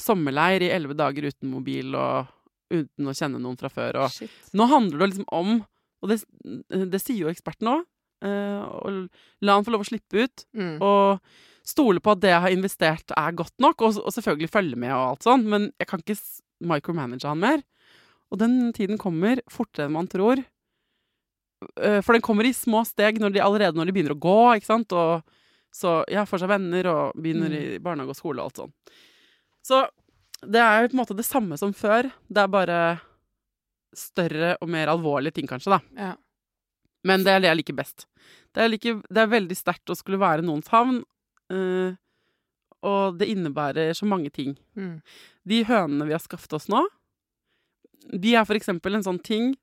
[0.00, 2.30] sommerleir i elleve dager uten mobil og
[2.74, 4.04] uten å kjenne noen fra før.
[4.04, 4.32] Og Shit.
[4.56, 5.58] nå handler det liksom om,
[6.02, 6.20] og det,
[6.92, 7.84] det sier jo eksperten òg,
[8.24, 9.04] Uh,
[9.44, 10.46] la han få lov å slippe ut.
[10.56, 10.78] Mm.
[10.84, 11.20] Og
[11.64, 14.94] stole på at det jeg har investert, er godt nok, og, og selvfølgelig følge med
[14.94, 16.16] og alt sånn, men jeg kan ikke
[16.64, 17.64] micromanage han mer.
[18.32, 20.42] Og den tiden kommer fortere enn man tror.
[21.76, 24.38] Uh, For den kommer i små steg når de, allerede når de begynner å gå,
[24.56, 24.96] ikke sant?
[24.96, 25.24] Og
[25.74, 28.74] så ja, får seg venner og begynner i barnehage og skole og alt sånn.
[29.64, 29.80] Så
[30.44, 32.10] det er jo på en måte det samme som før.
[32.28, 32.78] Det er bare
[33.96, 35.80] større og mer alvorlige ting, kanskje, da.
[35.98, 36.12] Ja.
[37.04, 38.06] Men det er det jeg liker best.
[38.54, 41.02] Det er, like, det er veldig sterkt å skulle være noens havn,
[41.52, 41.92] Uh,
[42.84, 44.56] og det innebærer så mange ting.
[44.76, 44.98] Mm.
[45.48, 46.82] De hønene vi har skaffet oss nå,
[48.12, 49.54] de er for eksempel en sånn ting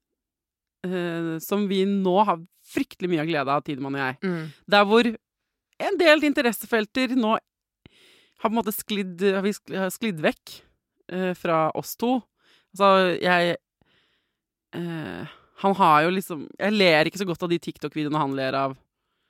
[0.88, 2.42] uh, som vi nå har
[2.72, 4.18] fryktelig mye glede av, Tidemann og jeg.
[4.26, 4.42] Mm.
[4.74, 5.12] Der hvor
[5.88, 7.34] en del interessefelter nå
[8.42, 9.22] har på en måte sklidd,
[9.94, 10.54] sklidd vekk
[11.14, 12.16] eh, fra oss to.
[12.74, 12.90] Altså,
[13.22, 13.56] jeg
[14.78, 15.28] eh,
[15.62, 18.78] Han har jo liksom Jeg ler ikke så godt av de TikTok-videoene han ler av.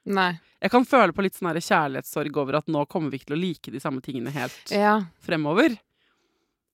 [0.06, 0.32] Nei.
[0.62, 3.42] Jeg kan føle på litt sånn kjærlighetssorg over at nå kommer vi ikke til å
[3.42, 5.00] like de samme tingene helt Ja.
[5.22, 5.76] fremover.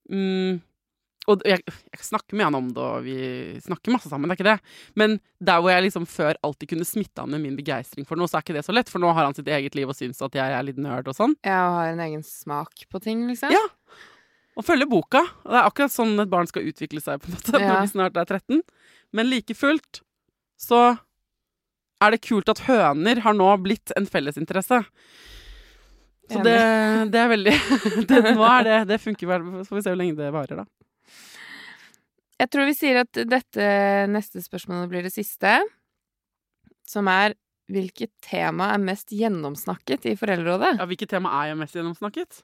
[0.08, 0.60] Mm,
[1.28, 1.60] og jeg,
[1.92, 3.16] jeg snakker med han om det, og vi
[3.64, 4.76] snakker masse sammen, det er ikke det.
[5.00, 8.30] Men der hvor jeg liksom før alltid kunne smitte han med min begeistring for noe,
[8.30, 10.22] så er ikke det så lett, for nå har han sitt eget liv og syns
[10.24, 11.36] at jeg er litt nerd og sånn.
[11.46, 13.52] Ja, og har en egen smak på ting, liksom.
[13.54, 13.64] Ja.
[14.58, 15.20] Og følger boka.
[15.44, 17.68] Og det er akkurat sånn et barn skal utvikle seg på en måte Ja.
[17.68, 18.62] når de snart er 13.
[19.14, 20.00] Men like fullt
[20.58, 20.80] så
[22.02, 24.80] er det kult at høner har nå blitt en fellesinteresse.
[26.28, 26.56] Så det,
[27.14, 27.52] det er veldig
[28.10, 29.46] det, Nå er det Det funker vel.
[29.62, 30.66] Så får vi se hvor lenge det varer, da.
[32.38, 33.68] Jeg tror vi sier at dette
[34.12, 35.56] neste spørsmålet blir det siste.
[36.88, 37.34] Som er
[37.68, 40.78] hvilket tema er mest gjennomsnakket i Foreldrerådet?
[40.78, 42.38] Ja, Hvilket tema er jeg mest gjennomsnakket?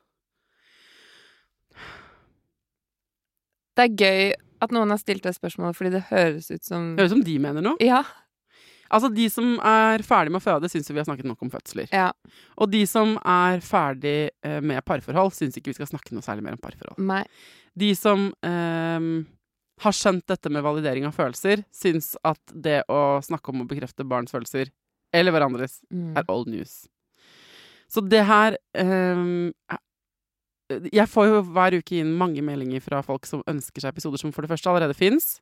[3.75, 4.35] Det er gøy
[4.65, 7.25] at noen har stilt det spørsmålet fordi det høres ut som Det høres ut som
[7.27, 7.81] de mener noe.
[7.83, 8.03] Ja.
[8.95, 11.89] Altså, De som er ferdig med å føde, syns vi har snakket nok om fødsler.
[11.91, 12.11] Ja.
[12.61, 16.45] Og de som er ferdig eh, med parforhold, syns ikke vi skal snakke noe særlig
[16.47, 17.01] mer om parforhold.
[17.03, 17.25] Nei.
[17.75, 19.25] De som ehm,
[19.83, 24.07] har skjønt dette med validering av følelser, syns at det å snakke om å bekrefte
[24.07, 24.71] barns følelser,
[25.15, 26.17] eller hverandres, Mm.
[26.17, 26.87] er old news.
[27.89, 29.53] Så det her um,
[30.93, 34.33] Jeg får jo hver uke inn mange meldinger fra folk som ønsker seg episoder som
[34.33, 35.41] for det første allerede fins,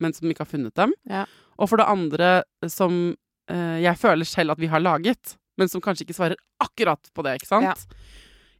[0.00, 0.94] men som ikke har funnet dem.
[1.06, 1.26] Ja.
[1.60, 2.30] Og for det andre
[2.72, 3.12] som
[3.50, 7.22] uh, jeg føler selv at vi har laget, men som kanskje ikke svarer akkurat på
[7.26, 7.68] det, ikke sant?
[7.68, 7.76] Ja.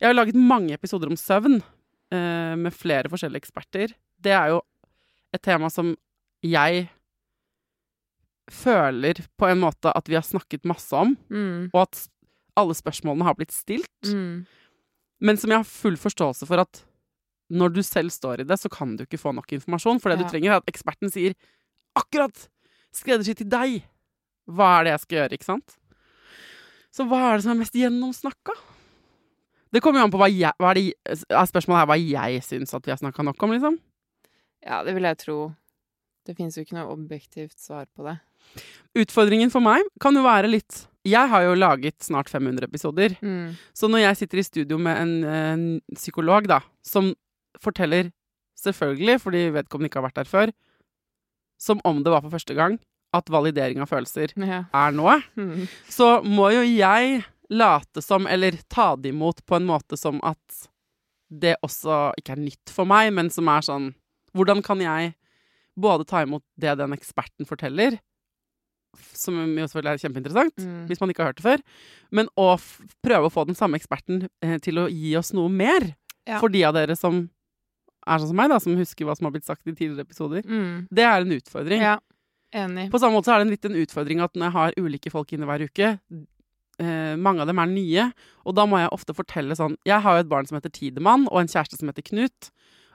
[0.03, 3.97] Jeg har laget mange episoder om søvn uh, med flere forskjellige eksperter.
[4.21, 4.61] Det er jo
[5.35, 5.93] et tema som
[6.45, 6.87] jeg
[8.53, 11.71] føler på en måte at vi har snakket masse om, Mm.
[11.73, 12.09] og at
[12.57, 13.89] alle spørsmålene har blitt stilt.
[14.05, 14.47] Mm.
[15.21, 16.85] Men som jeg har full forståelse for at
[17.51, 20.01] når du selv står i det, så kan du ikke få nok informasjon.
[20.01, 20.25] For det Ja.
[20.25, 21.35] du trenger, er at eksperten sier
[21.97, 22.49] akkurat
[22.93, 23.83] skreddersy til deg.
[24.49, 25.77] Hva er det jeg skal gjøre, ikke sant?
[26.93, 28.53] Så hva er det som er mest gjennomsnakka?
[29.73, 30.95] Det kommer jo an på hva jeg hva er, det,
[31.31, 33.79] er Spørsmålet her hva jeg syns at vi har snakka nok om, liksom.
[34.65, 35.39] Ja, det vil jeg tro.
[36.25, 38.17] Det finnes jo ikke noe objektivt svar på det.
[38.97, 43.13] Utfordringen for meg kan jo være litt Jeg har jo laget snart 500 episoder.
[43.21, 43.57] Mm.
[43.77, 47.11] Så når jeg sitter i studio med en, en psykolog, da, som
[47.61, 48.09] forteller,
[48.57, 50.53] selvfølgelig, fordi vedkommende ikke har vært der før,
[51.61, 52.79] som om det var for første gang,
[53.15, 54.63] at validering av følelser Ja.
[54.73, 55.69] er noe, Mm.
[55.93, 60.69] så må jo jeg late som, eller ta det imot på en måte som at
[61.31, 63.93] det også ikke er nytt for meg, men som er sånn
[64.35, 65.15] Hvordan kan jeg
[65.79, 67.99] både ta imot det den eksperten forteller,
[69.15, 70.87] som jo selvfølgelig er kjempeinteressant, Mm.
[70.87, 71.63] hvis man ikke har hørt det før,
[72.13, 72.55] men å
[73.03, 75.95] prøve å få den samme eksperten eh, til å gi oss noe mer.
[76.27, 76.39] Ja.
[76.41, 77.29] For de av dere som
[78.07, 80.43] er sånn som meg, da, som husker hva som har blitt sagt i tidligere episoder.
[80.45, 80.87] Mm.
[80.93, 81.81] Det er en utfordring.
[81.83, 81.99] Ja.
[82.55, 82.91] Enig.
[82.93, 85.33] På samme måte er det en litt en utfordring at når jeg har ulike folk
[85.35, 85.99] inne hver uke,
[86.79, 88.13] eh, mange av dem er nye,
[88.47, 91.27] og da må jeg ofte fortelle sånn Jeg har jo et barn som heter Tidemann,
[91.33, 92.51] og en kjæreste som heter Knut.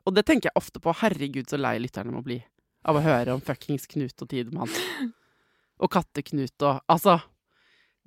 [0.10, 0.94] Og det tenker jeg ofte på.
[1.04, 2.40] Herregud, så lei lytterne må bli
[2.90, 4.72] av å høre om fuckings Knut og Tidemann.
[5.80, 7.20] Og Katte-Knut og Altså.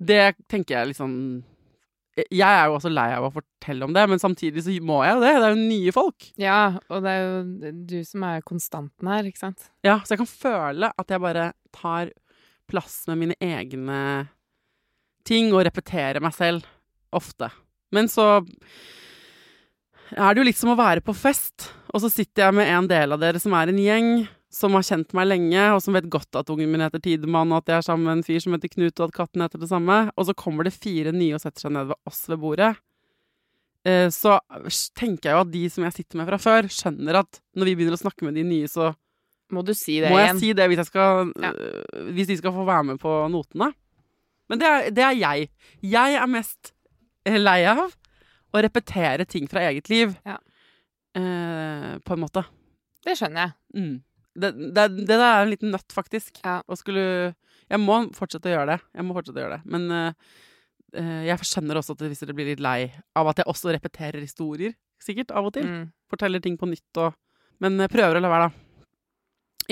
[0.03, 1.13] Det tenker jeg liksom
[2.17, 5.15] Jeg er jo også lei av å fortelle om det, men samtidig så må jeg
[5.15, 5.31] jo det.
[5.31, 6.27] Det er jo nye folk.
[6.37, 6.59] Ja,
[6.93, 9.65] og det er jo du som er konstanten her, ikke sant?
[9.85, 12.11] Ja, så jeg kan føle at jeg bare tar
[12.69, 13.97] plass med mine egne
[15.25, 16.67] ting og repeterer meg selv
[17.15, 17.49] ofte.
[17.93, 18.27] Men så
[20.13, 22.87] er det jo litt som å være på fest, og så sitter jeg med en
[22.89, 24.09] del av dere som er en gjeng,
[24.53, 27.63] som har kjent meg lenge, og som vet godt at ungen min heter Tidemann, og
[27.63, 29.69] at jeg er sammen med en fyr som heter Knut, og at katten heter det
[29.71, 32.73] samme, og så kommer det fire nye og setter seg ned ved oss ved bordet.
[33.85, 34.37] Eh, Så
[34.95, 37.75] tenker jeg jo at de som jeg sitter med fra før, skjønner at når vi
[37.79, 38.93] begynner å snakke med de nye, så
[39.53, 40.39] Må du si det må jeg igjen?
[40.39, 41.49] si det hvis, jeg skal, Ja.
[41.53, 43.73] øh, hvis de skal få være med på notene.
[44.49, 45.49] Men det er, det er jeg.
[45.83, 46.71] Jeg er mest
[47.25, 47.83] eh, lei av
[48.53, 50.15] å repetere ting fra eget liv.
[50.25, 50.37] Ja.
[51.15, 52.43] Eh, på en måte.
[53.05, 53.53] Det skjønner jeg.
[53.77, 53.93] Mm.
[54.33, 56.39] Det, det, det der er en liten nøtt, faktisk.
[56.43, 56.61] Ja.
[56.67, 57.35] Og skulle
[57.69, 58.79] Jeg må fortsette å gjøre det.
[58.97, 59.71] Jeg må fortsette å gjøre det.
[59.75, 60.39] Men eh,
[60.99, 64.23] eh, jeg skjønner også at hvis dere blir litt lei av at jeg også repeterer
[64.23, 65.67] historier, sikkert, av og til.
[65.69, 65.85] Mm.
[66.11, 67.13] Forteller ting på nytt og
[67.63, 68.59] Men jeg prøver å la være, da.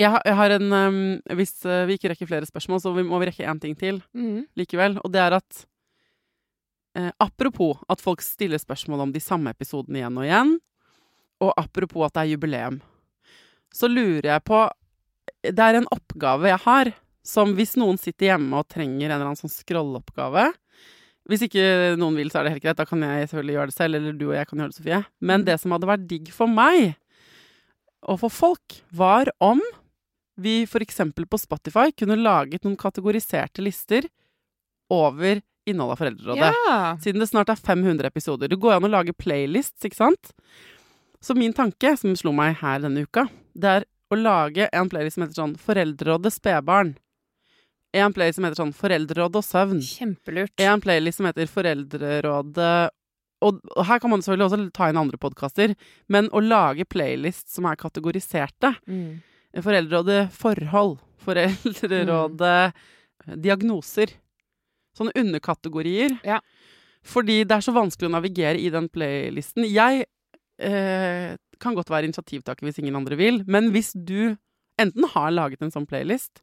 [0.00, 1.00] Jeg har, jeg har en um,
[1.36, 4.00] Hvis eh, vi ikke rekker flere spørsmål, så vi må vi rekke én ting til
[4.14, 4.46] Mm.
[4.56, 4.98] likevel.
[5.04, 5.64] Og det er at
[6.96, 10.54] eh, Apropos at folk stiller spørsmål om de samme episodene igjen og igjen,
[11.42, 12.80] og apropos at det er jubileum,
[13.72, 14.58] så lurer jeg på
[15.42, 16.90] Det er en oppgave jeg har,
[17.26, 20.48] som hvis noen sitter hjemme og trenger en eller annen sånn scrolleoppgave
[21.30, 22.78] Hvis ikke noen vil, så er det helt greit.
[22.78, 24.98] Da kan jeg selvfølgelig gjøre det selv, eller du og jeg kan gjøre det, Sofie.
[25.22, 26.96] Men det som hadde vært digg for meg
[28.02, 29.62] og for folk, var om
[30.42, 30.98] vi f.eks.
[31.14, 34.08] på Spotify kunne laget noen kategoriserte lister
[34.90, 35.38] over
[35.68, 36.48] innholdet av Foreldrerådet.
[36.66, 36.78] Ja.
[37.02, 38.50] Siden det snart er 500 episoder.
[38.50, 40.32] Det går an å lage playlists, ikke sant?
[41.22, 45.16] Så min tanke, som slo meg her denne uka, det er å lage en playlist
[45.16, 46.96] som heter sånn Foreldrerådet spedbarn.
[47.96, 49.84] En playlist som heter sånn Foreldrerådet og søvn.
[49.84, 50.54] Kjempelurt.
[50.64, 52.74] En playlist som heter Foreldrerådet
[53.42, 55.74] og, og her kan man selvfølgelig også ta inn andre podkaster,
[56.12, 59.20] men å lage playlist som er kategoriserte Mm.
[59.62, 63.34] Foreldrerådet forhold, Foreldrerådet mm.
[63.44, 64.14] diagnoser.
[64.96, 66.14] Sånne underkategorier.
[66.24, 66.38] Ja.
[67.04, 69.66] Fordi det er så vanskelig å navigere i den playlisten.
[69.68, 70.06] Jeg
[70.60, 74.34] eh, kan godt være initiativtaker hvis ingen andre vil, men hvis du
[74.80, 76.40] enten har laget en sånn playlist,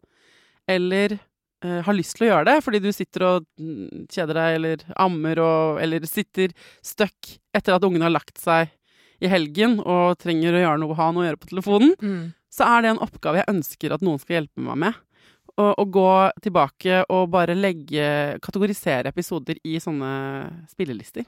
[0.69, 4.55] eller eh, har lyst til å gjøre det fordi du sitter og mm, kjeder deg,
[4.59, 6.53] eller ammer, og, eller sitter
[6.85, 8.69] stuck etter at ungen har lagt seg
[9.19, 12.21] i helgen og trenger å gjøre noe, ha noe å gjøre på telefonen, Mm.
[12.53, 14.93] så er det en oppgave jeg ønsker at noen skal hjelpe meg med.
[15.59, 16.05] Å, å gå
[16.45, 20.13] tilbake og bare legge Kategorisere episoder i sånne
[20.71, 21.25] spillelister.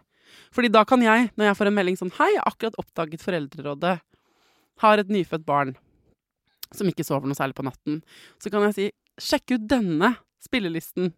[0.56, 3.24] Fordi da kan jeg, når jeg får en melding sånn Hei, jeg har akkurat oppdaget
[3.24, 3.96] Foreldrerådet.
[4.82, 5.76] Har et nyfødt barn
[6.76, 8.00] som ikke sover noe særlig på natten.
[8.42, 8.90] Så kan jeg si
[9.22, 11.12] Sjekk ut denne spillelisten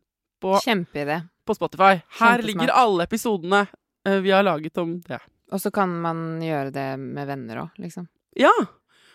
[0.43, 2.01] på, på Spotify.
[2.19, 3.61] Her ligger alle episodene
[4.07, 5.21] eh, vi har laget om det.
[5.53, 8.09] Og så kan man gjøre det med venner òg, liksom.
[8.39, 8.51] Ja.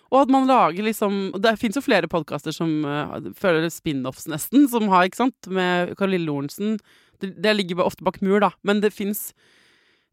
[0.09, 4.69] Og at man lager liksom Det fins jo flere podkaster som uh, føler spin-offs, nesten,
[4.71, 6.79] som har, ikke sant, med Karoline Lorentzen.
[7.21, 8.53] Det, det ligger ofte bak mur, da.
[8.63, 9.33] Men det fins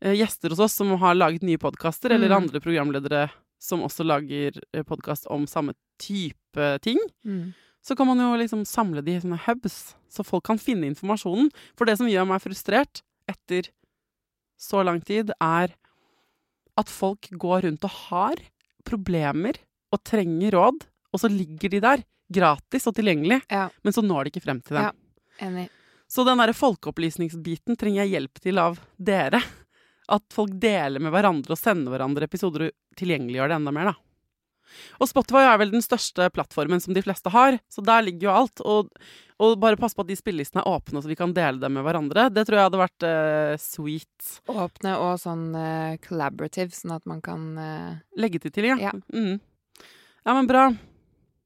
[0.03, 2.43] gjester hos oss som har laget nye podkaster, eller Mm.
[2.43, 3.29] andre programledere
[3.59, 6.99] som også lager uh, podkast om samme type ting.
[7.25, 7.53] Mm.
[7.81, 11.51] Så kan man jo liksom samle de i sånne hubs, så folk kan finne informasjonen.
[11.77, 13.69] For det som gjør meg frustrert etter
[14.59, 15.73] så lang tid, er
[16.77, 18.35] at folk går rundt og har
[18.85, 19.55] problemer
[19.93, 20.83] og trenger råd,
[21.13, 23.69] og så ligger de der, gratis og tilgjengelig, Ja.
[23.83, 24.83] men så når de ikke frem til dem.
[24.83, 24.91] Ja.
[25.47, 25.69] Enig.
[26.09, 29.41] Så den derre folkeopplysningsbiten trenger jeg hjelp til av dere.
[30.11, 33.95] At folk deler med hverandre og sender hverandre episoder og tilgjengeliggjør det enda mer, da.
[34.99, 38.33] Og Spotify er vel den største plattformen som de fleste har, så der ligger jo
[38.33, 38.63] alt.
[38.65, 38.89] Og,
[39.41, 41.85] og bare pass på at de spillelistene er åpne, så vi kan dele dem med
[41.87, 42.27] hverandre.
[42.33, 44.31] Det tror jeg hadde vært uh, sweet.
[44.51, 47.95] Åpne og sånn uh, collaborative, sånn at man kan uh...
[48.19, 48.79] Legge til til, ja.
[48.89, 48.93] Ja.
[49.13, 49.39] Mm.
[50.25, 50.67] ja, men bra.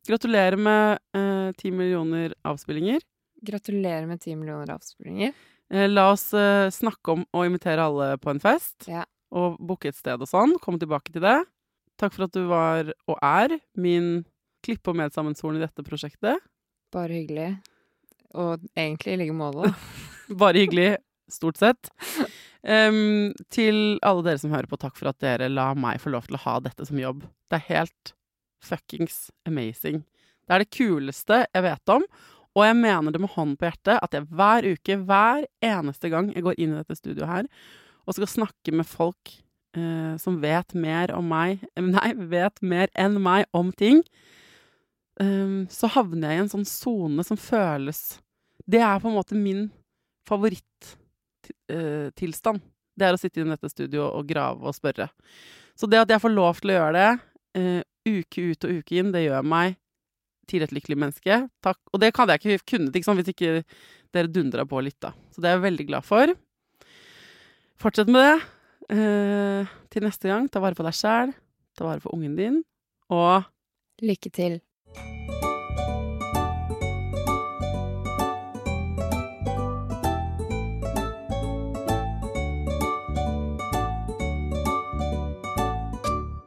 [0.10, 3.04] Gratulerer med ti millioner avspillinger.
[3.46, 5.36] Gratulerer med ti millioner avspillinger.
[5.70, 8.88] Eh, la oss eh, snakke om å invitere alle på en fest.
[8.90, 9.06] Ja.
[9.30, 10.56] Og booke et sted og sånn.
[10.64, 11.38] Komme tilbake til det.
[12.00, 14.24] Takk for at du var, og er, min
[14.66, 16.40] klippe- og medsammensvoren i dette prosjektet.
[16.94, 17.52] Bare hyggelig.
[18.40, 19.74] Og egentlig i like måte.
[20.42, 20.94] Bare hyggelig,
[21.32, 21.92] stort sett.
[22.62, 26.28] Um, til alle dere som hører på, takk for at dere la meg få lov
[26.28, 27.24] til å ha dette som jobb.
[27.50, 28.14] Det er helt
[28.64, 30.04] fuckings amazing.
[30.46, 32.06] Det er det kuleste jeg vet om,
[32.58, 36.32] og jeg mener det med hånden på hjertet at jeg hver uke, hver eneste gang
[36.34, 37.46] jeg går inn i dette studioet her,
[38.08, 39.24] og skal snakke med folk
[39.78, 44.04] eh, som vet mer om meg Nei, vet mer enn meg om ting,
[45.22, 48.20] em, så havner jeg i en sånn sone som føles
[48.66, 49.70] Det er på en måte min
[50.30, 52.60] favorittilstand.
[53.00, 55.08] det er å sitte i dette studioet og grave og spørre.
[55.80, 57.12] Så det at jeg får lov til å gjøre det
[57.58, 59.78] eh, uke ut og uke inn, det gjør meg
[60.50, 61.42] til et lykkelig menneske.
[61.66, 61.80] Takk.
[61.94, 63.64] Og det hadde jeg ikke kunnet ikke sant, hvis ikke
[64.16, 65.14] dere dundra på og lytta.
[65.34, 66.34] Så det er jeg veldig glad for.
[67.80, 68.40] Fortsett med det.
[68.90, 71.36] Eh, til neste gang, ta vare på deg sjæl,
[71.78, 72.64] ta vare på ungen din,
[73.14, 73.46] og
[74.02, 74.60] Lykke til.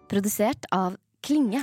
[0.08, 1.62] Produsert av Klinge.